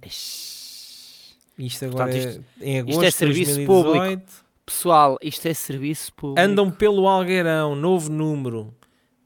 Isto 1.58 1.84
agora 1.86 2.10
Portanto, 2.12 2.44
é 2.60 2.70
em 2.70 2.78
agosto 2.80 2.92
isto 2.92 3.04
é 3.04 3.10
serviço 3.10 3.54
2018. 3.56 4.50
Pessoal, 4.64 5.18
isto 5.22 5.46
é 5.48 5.54
serviço 5.54 6.12
público. 6.14 6.40
Andam 6.40 6.70
pelo 6.70 7.06
Algueirão, 7.08 7.74
novo 7.74 8.10
número. 8.10 8.74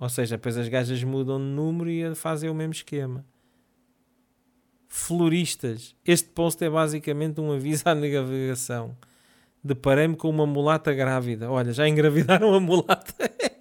Ou 0.01 0.09
seja, 0.09 0.37
depois 0.37 0.57
as 0.57 0.68
gajas 0.68 1.03
mudam 1.05 1.38
de 1.38 1.44
número 1.44 1.88
e 1.90 2.14
fazem 2.14 2.51
o 2.51 2.55
mesmo 2.55 2.73
esquema. 2.73 3.25
Floristas. 4.88 5.94
Este 6.05 6.29
post 6.31 6.62
é 6.64 6.70
basicamente 6.70 7.40
um 7.40 7.53
aviso 7.53 7.83
à 7.87 7.94
navegação. 7.94 8.97
Deparei-me 9.62 10.14
com 10.16 10.29
uma 10.29 10.47
mulata 10.47 10.92
grávida. 10.92 11.51
Olha, 11.51 11.73
já 11.73 11.88
engravidaram 11.88 12.55
a 12.55 12.61
mulata. 12.61 13.14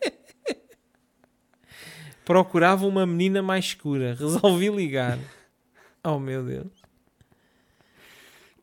Procurava 2.26 2.86
uma 2.86 3.06
menina 3.06 3.42
mais 3.42 3.66
escura. 3.66 4.16
Resolvi 4.20 4.70
ligar. 4.70 5.20
Oh 6.04 6.20
meu 6.20 6.44
Deus. 6.44 6.72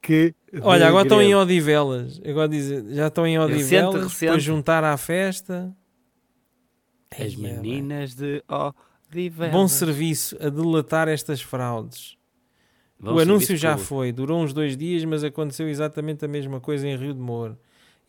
Que 0.03 0.35
Olha, 0.63 0.89
agora 0.89 1.05
estão 1.05 1.21
em. 1.21 1.35
Odivelas. 1.35 2.21
Agora 2.25 2.49
dizer, 2.49 2.85
já 2.95 3.09
estão 3.09 3.27
em 3.27 3.39
Odivelas 3.39 4.03
recente. 4.05 4.31
para 4.31 4.39
juntar 4.39 4.83
à 4.85 4.97
festa. 4.97 5.75
As 7.13 7.21
Eia, 7.21 7.37
bem. 7.37 7.57
meninas 7.57 8.15
de 8.15 8.43
Odivelas. 8.49 9.53
Bom 9.53 9.69
serviço 9.69 10.37
a 10.41 10.49
delatar 10.49 11.07
estas 11.09 11.43
fraudes. 11.43 12.17
Bom 12.99 13.15
o 13.15 13.19
anúncio 13.19 13.57
já 13.57 13.71
público. 13.73 13.89
foi, 13.89 14.13
durou 14.13 14.43
uns 14.43 14.53
dois 14.53 14.77
dias, 14.77 15.05
mas 15.05 15.25
aconteceu 15.25 15.69
exatamente 15.69 16.25
a 16.25 16.29
mesma 16.29 16.61
coisa 16.61 16.87
em 16.87 16.97
Rio 16.97 17.15
de 17.15 17.21
Moro. 17.21 17.59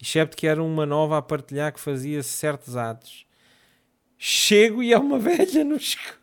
Excepto 0.02 0.36
que 0.36 0.48
era 0.48 0.62
uma 0.62 0.86
nova 0.86 1.18
a 1.18 1.22
partilhar 1.22 1.72
que 1.74 1.80
fazia 1.80 2.22
certos 2.24 2.76
atos. 2.76 3.26
Chego 4.24 4.84
e 4.84 4.94
há 4.94 5.00
uma 5.00 5.18
velha 5.18 5.66
no 5.66 5.78
escuro. 5.78 6.16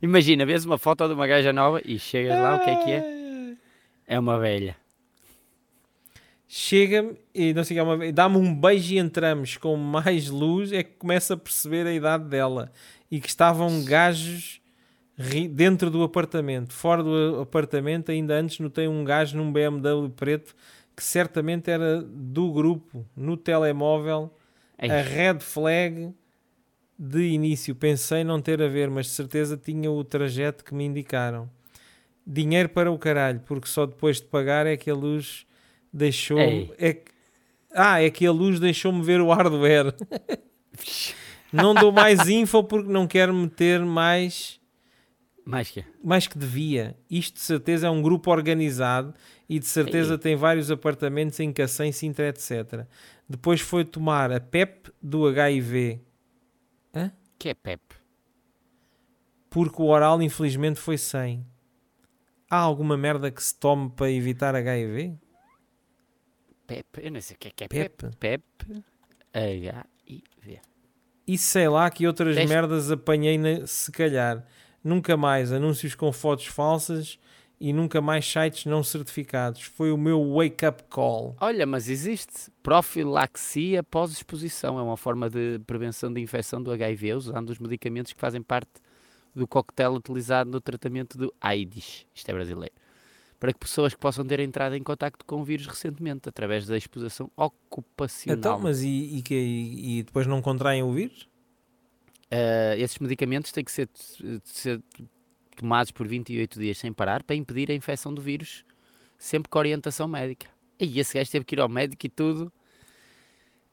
Imagina, 0.00 0.46
vês 0.46 0.64
uma 0.64 0.78
foto 0.78 1.06
de 1.06 1.12
uma 1.12 1.26
gaja 1.26 1.52
nova 1.52 1.82
e 1.84 1.98
chegas 1.98 2.40
lá, 2.40 2.56
o 2.56 2.60
que 2.60 2.70
é 2.70 2.76
que 2.76 2.90
é? 2.90 3.56
É 4.06 4.18
uma 4.18 4.38
velha. 4.38 4.74
Chega-me 6.48 7.18
e 7.34 7.52
não 7.52 7.62
sei 7.62 7.76
é 7.78 7.82
uma 7.82 8.10
dá-me 8.10 8.38
um 8.38 8.54
beijo 8.54 8.94
e 8.94 8.98
entramos 8.98 9.58
com 9.58 9.76
mais 9.76 10.30
luz, 10.30 10.72
é 10.72 10.82
que 10.82 10.92
começa 10.92 11.34
a 11.34 11.36
perceber 11.36 11.86
a 11.86 11.92
idade 11.92 12.24
dela. 12.24 12.72
E 13.10 13.20
que 13.20 13.28
estavam 13.28 13.84
gajos 13.84 14.62
dentro 15.50 15.90
do 15.90 16.02
apartamento. 16.02 16.72
Fora 16.72 17.02
do 17.02 17.42
apartamento, 17.42 18.10
ainda 18.10 18.40
antes 18.40 18.58
notei 18.58 18.88
um 18.88 19.04
gajo 19.04 19.36
num 19.36 19.52
BMW 19.52 20.08
preto 20.16 20.56
que 20.98 21.04
certamente 21.04 21.70
era 21.70 22.02
do 22.02 22.52
grupo, 22.52 23.06
no 23.14 23.36
telemóvel, 23.36 24.34
Ei, 24.76 24.90
a 24.90 25.00
red 25.00 25.38
flag 25.38 26.12
de 26.98 27.22
início. 27.22 27.72
Pensei 27.72 28.24
não 28.24 28.42
ter 28.42 28.60
a 28.60 28.66
ver, 28.66 28.90
mas 28.90 29.06
de 29.06 29.12
certeza 29.12 29.56
tinha 29.56 29.88
o 29.88 30.02
trajeto 30.02 30.64
que 30.64 30.74
me 30.74 30.84
indicaram. 30.84 31.48
Dinheiro 32.26 32.68
para 32.68 32.90
o 32.90 32.98
caralho, 32.98 33.40
porque 33.46 33.68
só 33.68 33.86
depois 33.86 34.20
de 34.20 34.26
pagar 34.26 34.66
é 34.66 34.76
que 34.76 34.90
a 34.90 34.94
luz 34.94 35.46
deixou. 35.92 36.40
Ei. 36.40 36.74
É 36.76 37.00
ah, 37.72 38.02
é 38.02 38.10
que 38.10 38.26
a 38.26 38.32
luz 38.32 38.58
deixou-me 38.58 39.00
ver 39.00 39.20
o 39.20 39.32
hardware. 39.32 39.94
não 41.52 41.74
dou 41.74 41.92
mais 41.92 42.28
info 42.28 42.64
porque 42.64 42.90
não 42.90 43.06
quero 43.06 43.32
meter 43.32 43.78
mais, 43.84 44.57
mais 45.50 45.70
que 45.70 45.84
mais 46.04 46.26
que 46.26 46.38
devia. 46.38 46.96
Isto 47.10 47.34
de 47.34 47.40
certeza 47.40 47.86
é 47.86 47.90
um 47.90 48.02
grupo 48.02 48.30
organizado 48.30 49.14
e 49.48 49.58
de 49.58 49.66
certeza 49.66 50.14
Ei. 50.14 50.18
tem 50.18 50.36
vários 50.36 50.70
apartamentos 50.70 51.38
em 51.40 51.52
Cacém, 51.52 51.90
Sintra, 51.92 52.28
etc. 52.28 52.86
Depois 53.28 53.60
foi 53.60 53.84
tomar 53.84 54.30
a 54.30 54.40
PEP 54.40 54.90
do 55.02 55.26
HIV, 55.26 56.00
que 57.38 57.48
é 57.48 57.54
Pep. 57.54 57.80
porque 59.50 59.80
o 59.80 59.86
oral 59.86 60.20
infelizmente 60.22 60.78
foi 60.78 60.98
sem. 60.98 61.46
Há 62.50 62.56
alguma 62.58 62.96
merda 62.96 63.30
que 63.30 63.42
se 63.42 63.54
tome 63.58 63.90
para 63.90 64.10
evitar 64.10 64.54
HIV? 64.54 65.14
Pep, 66.66 66.86
eu 67.02 67.10
não 67.12 67.20
sei 67.20 67.36
o 67.36 67.38
que 67.38 67.48
é 67.48 67.50
que 67.50 67.64
é 67.64 67.68
Pep. 67.68 68.16
Pep. 68.18 68.42
H-I-V. 69.32 70.60
E 71.26 71.36
sei 71.38 71.68
lá 71.68 71.90
que 71.90 72.06
outras 72.06 72.36
merdas 72.48 72.90
apanhei 72.90 73.36
na- 73.38 73.66
se 73.66 73.92
calhar. 73.92 74.44
Nunca 74.82 75.16
mais 75.16 75.52
anúncios 75.52 75.94
com 75.94 76.10
fotos 76.12 76.46
falsas 76.46 77.18
e 77.60 77.72
nunca 77.72 78.00
mais 78.00 78.24
sites 78.30 78.64
não 78.66 78.82
certificados. 78.84 79.62
Foi 79.62 79.90
o 79.90 79.96
meu 79.98 80.34
wake 80.34 80.64
up 80.64 80.84
call. 80.88 81.36
Olha, 81.40 81.66
mas 81.66 81.88
existe 81.88 82.50
profilaxia 82.62 83.82
pós-exposição. 83.82 84.78
É 84.78 84.82
uma 84.82 84.96
forma 84.96 85.28
de 85.28 85.58
prevenção 85.66 86.12
de 86.12 86.20
infecção 86.20 86.62
do 86.62 86.70
HIV 86.70 87.14
usando 87.14 87.50
os 87.50 87.58
medicamentos 87.58 88.12
que 88.12 88.20
fazem 88.20 88.42
parte 88.42 88.70
do 89.34 89.46
coquetel 89.46 89.92
utilizado 89.94 90.50
no 90.50 90.60
tratamento 90.60 91.18
do 91.18 91.32
AIDS. 91.40 92.06
Isto 92.14 92.30
é 92.30 92.34
brasileiro. 92.34 92.74
Para 93.40 93.52
que 93.52 93.58
pessoas 93.58 93.94
que 93.94 94.00
possam 94.00 94.24
ter 94.24 94.40
entrado 94.40 94.74
em 94.74 94.82
contacto 94.82 95.24
com 95.24 95.40
o 95.40 95.44
vírus 95.44 95.66
recentemente, 95.66 96.28
através 96.28 96.66
da 96.66 96.76
exposição 96.76 97.30
ocupacional. 97.36 98.36
Então, 98.38 98.58
mas 98.58 98.82
e, 98.82 99.18
e, 99.18 99.22
que- 99.22 99.34
e- 99.34 99.98
e 99.98 100.02
depois 100.02 100.26
não 100.26 100.42
contraem 100.42 100.82
o 100.82 100.92
vírus? 100.92 101.28
Uh, 102.30 102.76
esses 102.78 102.98
medicamentos 102.98 103.50
têm 103.52 103.64
que 103.64 103.72
ser, 103.72 103.88
ser 104.44 104.82
tomados 105.56 105.90
por 105.90 106.06
28 106.06 106.60
dias 106.60 106.78
sem 106.78 106.92
parar 106.92 107.22
para 107.22 107.34
impedir 107.34 107.70
a 107.70 107.74
infecção 107.74 108.12
do 108.12 108.20
vírus, 108.20 108.64
sempre 109.16 109.48
com 109.48 109.58
orientação 109.58 110.06
médica. 110.06 110.46
E 110.78 111.00
esse 111.00 111.14
gajo 111.14 111.30
teve 111.30 111.44
que 111.44 111.54
ir 111.54 111.60
ao 111.60 111.68
médico 111.68 112.06
e 112.06 112.08
tudo. 112.08 112.52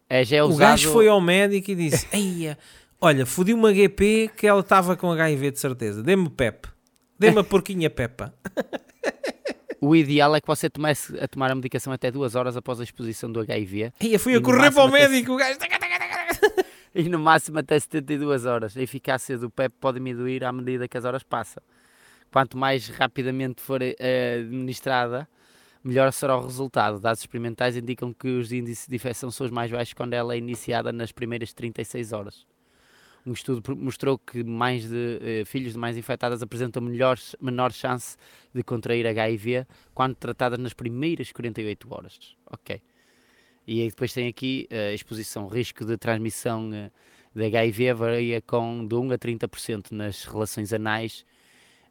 É, 0.09 0.23
já 0.23 0.37
é 0.37 0.43
O 0.43 0.47
usado... 0.47 0.59
gajo 0.59 0.91
foi 0.91 1.07
ao 1.07 1.19
médico 1.21 1.71
e 1.71 1.75
disse: 1.75 2.07
Eia, 2.15 2.57
olha, 2.99 3.25
fodi 3.25 3.53
uma 3.53 3.73
GP 3.73 4.31
que 4.35 4.47
ela 4.47 4.61
estava 4.61 4.95
com 4.95 5.11
HIV 5.11 5.51
de 5.51 5.59
certeza. 5.59 6.01
Dê-me 6.01 6.29
PEP. 6.29 6.67
Dê-me 7.19 7.39
a 7.39 7.43
porquinha 7.45 7.89
Pepa. 7.89 8.33
O 9.81 9.95
ideal 9.95 10.35
é 10.35 10.41
que 10.41 10.47
você 10.47 10.69
tomasse 10.69 11.15
a 11.19 11.27
tomar 11.27 11.51
a 11.51 11.55
medicação 11.55 11.93
até 11.93 12.09
duas 12.09 12.33
horas 12.33 12.57
após 12.57 12.79
a 12.79 12.83
exposição 12.83 13.31
do 13.31 13.39
HIV 13.39 13.91
Eia, 13.99 14.17
fui 14.17 14.33
E 14.33 14.37
a 14.37 14.41
correr 14.41 14.71
para 14.71 14.85
o 14.85 14.87
máximo 14.87 14.95
até 14.95 15.07
médico. 15.09 15.33
O 15.33 15.37
gajo. 15.37 15.59
e 17.03 17.09
no 17.09 17.19
máximo 17.19 17.59
até 17.59 17.77
72 17.77 18.45
horas. 18.45 18.77
A 18.77 18.81
eficácia 18.81 19.37
do 19.37 19.49
PEP 19.49 19.75
pode 19.81 19.99
diminuir 19.99 20.45
à 20.45 20.51
medida 20.51 20.87
que 20.87 20.97
as 20.97 21.03
horas 21.03 21.23
passam. 21.23 21.61
Quanto 22.31 22.57
mais 22.57 22.87
rapidamente 22.87 23.61
for 23.61 23.81
eh, 23.81 24.37
administrada, 24.39 25.27
melhor 25.83 26.11
será 26.13 26.37
o 26.37 26.41
resultado. 26.41 26.99
Dados 26.99 27.19
experimentais 27.19 27.75
indicam 27.75 28.13
que 28.13 28.29
os 28.29 28.51
índices 28.51 28.87
de 28.87 28.95
infecção 28.95 29.29
são 29.29 29.45
os 29.45 29.51
mais 29.51 29.69
baixos 29.69 29.93
quando 29.93 30.13
ela 30.13 30.33
é 30.33 30.37
iniciada 30.37 30.93
nas 30.93 31.11
primeiras 31.11 31.53
36 31.53 32.13
horas. 32.13 32.47
Um 33.25 33.33
estudo 33.33 33.75
mostrou 33.75 34.17
que 34.17 34.43
mais 34.43 34.87
de, 34.87 35.19
eh, 35.21 35.45
filhos 35.45 35.73
de 35.73 35.79
mães 35.79 35.97
infectadas 35.97 36.41
apresentam 36.41 36.81
melhor, 36.81 37.17
menor 37.41 37.73
chance 37.73 38.15
de 38.53 38.63
contrair 38.63 39.05
HIV 39.05 39.65
quando 39.93 40.15
tratadas 40.15 40.59
nas 40.59 40.73
primeiras 40.73 41.31
48 41.31 41.93
horas. 41.93 42.37
Ok. 42.45 42.81
E 43.67 43.81
aí 43.81 43.89
depois 43.89 44.13
tem 44.13 44.27
aqui 44.27 44.67
eh, 44.69 44.89
a 44.89 44.93
exposição, 44.93 45.47
risco 45.47 45.83
de 45.85 45.97
transmissão 45.97 46.71
eh, 46.73 46.91
de 47.35 47.45
HIV 47.45 47.93
varia 47.93 48.41
com 48.41 48.87
de 48.87 48.95
1 48.95 49.11
a 49.11 49.17
30% 49.17 49.91
nas 49.91 50.23
relações 50.23 50.71
anais 50.71 51.25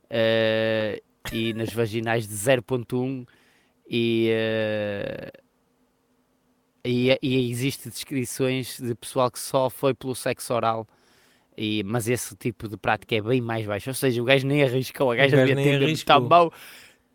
uh, 0.05 1.03
e 1.31 1.53
nas 1.53 1.71
vaginais 1.73 2.27
de 2.27 2.35
0.1 2.35 3.27
e, 3.87 4.31
uh, 4.33 5.43
e, 6.83 7.19
e 7.23 7.51
existe 7.51 7.91
descrições 7.91 8.81
de 8.81 8.95
pessoal 8.95 9.31
que 9.31 9.39
só 9.39 9.69
foi 9.69 9.93
pelo 9.93 10.15
sexo 10.15 10.55
oral 10.55 10.89
e, 11.57 11.83
mas 11.85 12.09
esse 12.09 12.35
tipo 12.37 12.67
de 12.67 12.79
prática 12.79 13.15
é 13.15 13.21
bem 13.21 13.41
mais 13.41 13.67
baixo, 13.67 13.91
ou 13.91 13.95
seja, 13.95 14.21
o 14.21 14.25
gajo 14.25 14.47
nem 14.47 14.63
arriscou, 14.63 15.13
a 15.13 15.17
gaja 15.17 15.45
devia 15.45 15.57
ter 15.57 16.05
tal 16.05 16.23
mau, 16.23 16.53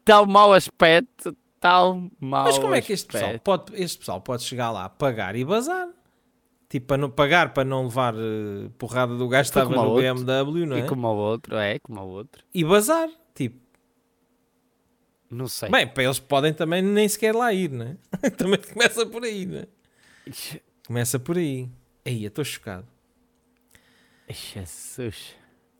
tal 0.06 0.26
mau 0.26 0.54
aspecto, 0.54 1.36
tal 1.60 2.10
mau 2.19 2.45
Mas 2.45 2.58
como 2.58 2.74
é 2.74 2.82
que 2.82 2.93
este 2.93 3.12
pessoal, 3.12 3.39
pode, 3.39 3.82
este 3.82 3.98
pessoal 4.00 4.22
pode 4.22 4.43
chegar 4.43 4.72
lá, 4.72 4.89
pagar 4.89 5.36
e 5.36 5.43
bazar? 5.43 5.89
Tipo, 6.69 6.88
para 6.88 6.98
não 6.98 7.10
pagar 7.10 7.54
para 7.54 7.65
não 7.65 7.84
levar 7.86 8.13
uh, 8.13 8.69
porrada 8.78 9.15
do 9.17 9.28
gajo 9.28 9.52
que 9.52 9.58
estava 9.60 9.76
no 9.76 9.89
outro. 9.89 10.02
BMW, 10.02 10.65
não 10.67 10.76
é? 10.76 10.80
E 10.80 10.88
como 10.88 11.08
o 11.08 11.15
outro, 11.15 11.56
é, 11.58 11.80
como 11.80 12.00
o 12.02 12.08
outro. 12.08 12.43
E 12.54 12.63
bazar, 12.63 13.10
tipo. 13.34 13.60
Não 15.32 15.48
sei. 15.48 15.69
Bem, 15.69 15.88
para 15.88 16.04
eles 16.04 16.19
podem 16.19 16.54
também 16.54 16.82
nem 16.82 17.08
sequer 17.08 17.36
lá 17.36 17.52
ir, 17.52 17.72
não 17.72 17.86
é? 17.86 18.30
também 18.38 18.60
começa 18.60 19.06
por 19.06 19.24
aí, 19.24 19.45
não 19.45 19.60
é? 19.60 19.67
Começa 20.86 21.19
por 21.19 21.38
aí. 21.38 21.69
Aí, 22.06 22.24
eu 22.24 22.30
estou 22.30 22.45
chocado. 22.45 22.88
Jesus. 24.30 25.36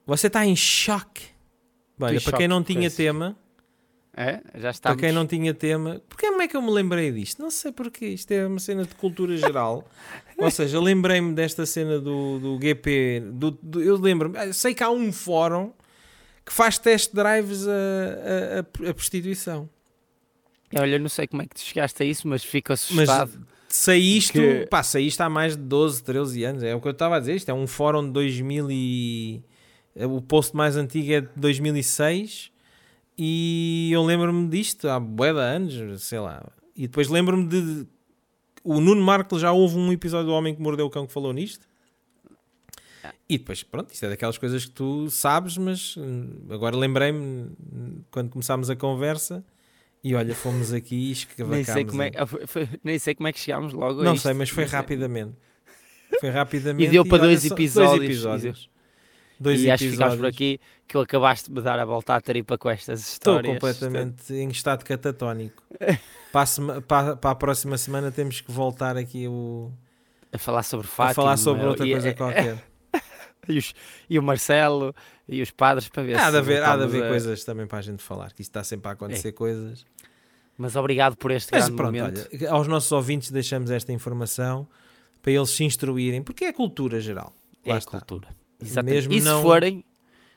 Você 0.06 0.28
está 0.28 0.46
em 0.46 0.56
choque. 0.56 1.28
Olha, 2.00 2.20
para 2.22 2.38
quem 2.38 2.48
não 2.48 2.64
tinha 2.64 2.90
tema, 2.90 3.38
é, 4.22 4.42
já 4.56 4.72
está. 4.72 4.90
Para 4.90 5.00
quem 5.00 5.14
não 5.14 5.26
tinha 5.26 5.54
tema, 5.54 6.02
porque 6.10 6.28
como 6.28 6.42
é 6.42 6.48
que 6.50 6.58
eu 6.58 6.62
me 6.62 6.70
lembrei 6.70 7.10
disto? 7.10 7.42
Não 7.42 7.50
sei 7.50 7.72
porque 7.72 8.06
isto 8.06 8.30
é 8.32 8.46
uma 8.46 8.60
cena 8.60 8.84
de 8.84 8.94
cultura 8.96 9.38
geral. 9.38 9.88
Ou 10.38 10.52
seja, 10.52 10.78
lembrei-me 10.78 11.34
desta 11.34 11.66
cena 11.66 12.02
do, 12.02 12.38
do 12.38 12.60
GP. 12.62 13.24
Do, 13.32 13.52
do, 13.52 13.82
eu 13.82 13.96
lembro-me, 13.96 14.54
sei 14.54 14.74
que 14.74 14.84
há 14.84 14.90
um 14.90 15.14
fórum 15.14 15.72
que 16.46 16.52
faz 16.52 16.78
test 16.78 17.14
drives 17.16 17.66
a, 17.66 17.72
a, 17.72 18.88
a, 18.88 18.90
a 18.90 18.94
prostituição. 18.94 19.70
Olha, 20.76 21.00
não 21.00 21.08
sei 21.08 21.26
como 21.26 21.42
é 21.42 21.46
que 21.46 21.56
tu 21.56 21.62
chegaste 21.62 22.04
a 22.04 22.06
isso, 22.06 22.28
mas 22.28 22.44
fico 22.44 22.74
assustado. 22.74 23.32
Mas 23.40 23.48
saíste, 23.70 24.34
que... 24.34 24.68
pá, 24.70 24.84
saíste 24.84 25.24
há 25.24 25.30
mais 25.30 25.56
de 25.56 25.64
12, 25.64 26.04
13 26.04 26.44
anos. 26.44 26.64
É 26.64 26.76
o 26.76 26.82
que 26.82 26.88
eu 26.90 26.92
estava 26.92 27.16
a 27.16 27.20
dizer. 27.22 27.36
Isto 27.36 27.52
é 27.52 27.54
um 27.54 27.66
fórum 27.66 28.06
de 28.06 28.12
2000 28.12 28.68
e... 28.70 29.42
O 29.96 30.22
post 30.22 30.54
mais 30.54 30.76
antigo 30.76 31.14
é 31.14 31.22
de 31.22 31.30
2006 31.38 32.52
e 33.22 33.90
eu 33.92 34.02
lembro-me 34.02 34.48
disto 34.48 34.88
há 34.88 34.98
bué 34.98 35.34
de 35.34 35.40
anos, 35.40 36.04
sei 36.04 36.20
lá. 36.20 36.42
E 36.74 36.84
depois 36.84 37.10
lembro-me 37.10 37.46
de. 37.46 37.86
O 38.64 38.80
Nuno 38.80 39.02
Marco 39.02 39.38
já 39.38 39.52
houve 39.52 39.76
um 39.76 39.92
episódio 39.92 40.28
do 40.28 40.34
Homem 40.34 40.56
que 40.56 40.62
Mordeu 40.62 40.86
o 40.86 40.90
Cão 40.90 41.06
que 41.06 41.12
falou 41.12 41.34
nisto. 41.34 41.68
E 43.28 43.38
depois, 43.38 43.62
pronto, 43.62 43.92
isto 43.94 44.06
é 44.06 44.10
daquelas 44.10 44.38
coisas 44.38 44.64
que 44.64 44.72
tu 44.72 45.10
sabes, 45.10 45.58
mas 45.58 45.98
hum, 45.98 46.46
agora 46.50 46.78
lembrei-me 46.78 47.20
hum, 47.20 48.02
quando 48.10 48.30
começámos 48.30 48.70
a 48.70 48.76
conversa 48.76 49.44
e 50.02 50.16
olha, 50.16 50.34
fomos 50.34 50.72
aqui 50.72 50.96
e 50.96 51.12
escavacámos. 51.12 51.68
Nem 51.68 51.76
sei 51.76 51.86
como 51.86 52.02
é, 52.02 52.12
foi, 52.48 52.70
nem 52.82 53.00
sei 53.00 53.16
como 53.16 53.28
é 53.28 53.34
que 53.34 53.40
chegámos 53.40 53.74
logo 53.74 54.02
Não 54.02 54.16
sei, 54.16 54.34
mas 54.34 54.50
foi 54.50 54.64
rapidamente. 54.64 55.34
Foi 56.22 56.30
rapidamente. 56.30 56.88
E 56.88 56.90
deu 56.90 57.06
para 57.06 57.24
dois, 57.24 57.44
episódios, 57.44 58.22
dois 58.22 58.44
episódios. 58.46 58.70
Dois 59.38 59.60
e 59.60 59.70
episódios. 59.70 59.74
acho 59.74 59.84
que 59.84 59.92
ficámos 59.92 60.16
por 60.16 60.26
aqui 60.26 60.60
que 60.90 60.98
eu 60.98 61.02
acabaste 61.02 61.50
de 61.50 61.56
me 61.56 61.62
dar 61.62 61.78
a 61.78 61.86
volta 61.86 62.16
à 62.16 62.20
tripa 62.20 62.58
com 62.58 62.68
estas 62.68 63.08
histórias. 63.08 63.54
Estou 63.54 63.70
completamente 63.70 64.34
em 64.34 64.50
estado 64.50 64.84
catatónico. 64.84 65.64
para, 66.34 66.42
a, 66.42 66.82
para, 66.82 67.16
para, 67.16 67.30
a 67.30 67.36
próxima 67.36 67.78
semana 67.78 68.12
temos 68.12 68.42
que 68.42 68.52
voltar 68.52 68.98
aqui 68.98 69.28
o... 69.28 69.72
a 70.34 70.40
falar 70.40 70.64
sobre 70.64 70.88
Fátima. 70.88 71.12
A 71.12 71.14
falar 71.14 71.38
sobre 71.38 71.68
outra 71.68 71.86
e, 71.86 71.92
coisa 71.92 72.14
qualquer. 72.16 72.66
e, 73.48 73.60
os, 73.60 73.76
e, 74.10 74.18
o 74.18 74.24
Marcelo 74.24 74.96
e 75.28 75.44
os 75.44 75.52
padres 75.52 75.88
para 75.88 76.02
ver 76.02 76.16
há 76.16 76.26
se. 76.26 76.32
De 76.32 76.38
haver, 76.40 76.64
há 76.64 76.76
de 76.76 76.84
haver 76.84 77.04
a... 77.04 77.08
coisas 77.08 77.44
também 77.44 77.68
para 77.68 77.78
a 77.78 77.84
gente 77.84 78.02
falar, 78.02 78.34
que 78.34 78.42
isto 78.42 78.50
está 78.50 78.64
sempre 78.64 78.90
a 78.90 78.94
acontecer 78.94 79.30
é. 79.30 79.32
coisas. 79.32 79.86
Mas 80.58 80.76
obrigado 80.76 81.16
por 81.18 81.30
este 81.30 81.52
Mas, 81.52 81.66
grande 81.66 81.78
pronto, 81.78 81.96
momento. 81.96 82.30
Olha, 82.34 82.52
aos 82.52 82.68
nossos 82.68 82.92
ouvintes 82.92 83.30
deixamos 83.30 83.70
esta 83.70 83.94
informação 83.94 84.68
para 85.22 85.34
eles 85.34 85.52
se 85.52 85.64
instruírem, 85.64 86.24
porque 86.24 86.46
é 86.46 86.52
cultura 86.52 87.00
geral. 87.00 87.32
Lá 87.64 87.76
é 87.76 87.78
está. 87.78 87.92
cultura. 87.92 88.28
Exatamente. 88.60 89.08
Mesmo 89.08 89.14
e 89.14 89.22
se 89.22 89.42
forem, 89.44 89.86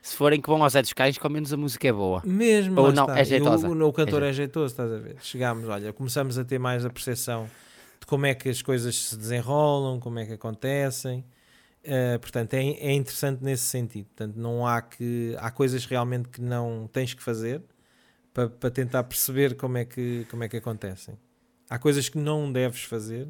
se 0.02 0.16
forem 0.16 0.40
que 0.40 0.48
vão 0.48 0.60
aos 0.64 0.72
Zé 0.72 0.82
dos 0.82 0.92
Cães, 0.92 1.16
ao 1.22 1.30
menos 1.30 1.52
a 1.52 1.56
música 1.56 1.86
é 1.86 1.92
boa. 1.92 2.20
Mesmo, 2.26 2.80
Ou 2.80 2.92
não, 2.92 3.04
está. 3.04 3.20
é 3.20 3.24
jeitosa. 3.24 3.68
O, 3.68 3.88
o 3.88 3.92
cantor 3.92 4.24
é, 4.24 4.30
é 4.30 4.32
jeitoso, 4.32 4.72
estás 4.72 4.92
a 4.92 4.98
ver? 4.98 5.16
Chegámos, 5.20 5.68
olha, 5.68 5.92
começamos 5.92 6.36
a 6.36 6.44
ter 6.44 6.58
mais 6.58 6.84
a 6.84 6.90
percepção 6.90 7.48
de 8.00 8.06
como 8.06 8.26
é 8.26 8.34
que 8.34 8.48
as 8.48 8.60
coisas 8.60 8.96
se 8.96 9.16
desenrolam, 9.16 10.00
como 10.00 10.18
é 10.18 10.26
que 10.26 10.32
acontecem. 10.32 11.24
Uh, 11.84 12.18
portanto, 12.18 12.54
é, 12.54 12.64
é 12.64 12.92
interessante 12.92 13.44
nesse 13.44 13.62
sentido. 13.62 14.06
Portanto, 14.06 14.34
não 14.36 14.66
há 14.66 14.82
que 14.82 15.36
há 15.38 15.52
coisas 15.52 15.86
realmente 15.86 16.28
que 16.28 16.40
não 16.40 16.90
tens 16.92 17.14
que 17.14 17.22
fazer 17.22 17.62
para, 18.34 18.48
para 18.48 18.70
tentar 18.72 19.04
perceber 19.04 19.54
como 19.54 19.78
é 19.78 19.84
que 19.84 20.26
como 20.28 20.42
é 20.42 20.48
que 20.48 20.56
acontecem. 20.56 21.16
Há 21.70 21.78
coisas 21.78 22.08
que 22.08 22.18
não 22.18 22.52
deves 22.52 22.82
fazer. 22.82 23.28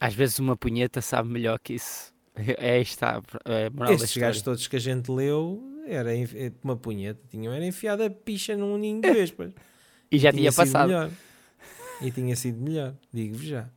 Às 0.00 0.14
vezes 0.14 0.38
uma 0.38 0.56
punheta 0.56 1.02
sabe 1.02 1.28
melhor 1.28 1.58
que 1.58 1.74
isso. 1.74 2.14
É 2.58 2.80
está 2.80 3.22
é 3.46 3.70
moral 3.70 3.92
Estes 3.94 4.16
gajos 4.16 4.42
todos 4.42 4.66
que 4.66 4.76
a 4.76 4.78
gente 4.78 5.10
leu 5.10 5.75
era 5.86 6.14
é, 6.16 6.52
uma 6.62 6.76
punheta, 6.76 7.20
tinham 7.30 7.52
era 7.52 7.64
enfiada 7.64 8.06
a 8.06 8.10
picha 8.10 8.56
num 8.56 8.76
ninho 8.76 9.00
de 9.00 9.12
vespas. 9.12 9.52
e 10.10 10.18
já 10.18 10.30
tinha, 10.30 10.50
tinha 10.50 10.52
passado. 10.52 10.88
Melhor. 10.88 11.10
E 12.02 12.10
tinha 12.10 12.36
sido 12.36 12.60
melhor, 12.60 12.94
digo-vos 13.12 13.46
já. 13.46 13.68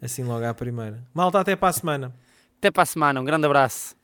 Assim 0.00 0.22
logo 0.22 0.44
à 0.44 0.54
primeira. 0.54 1.02
Malta, 1.12 1.40
até 1.40 1.56
para 1.56 1.68
a 1.68 1.72
semana. 1.72 2.14
Até 2.58 2.70
para 2.70 2.82
a 2.82 2.86
semana, 2.86 3.20
um 3.20 3.24
grande 3.24 3.46
abraço. 3.46 3.96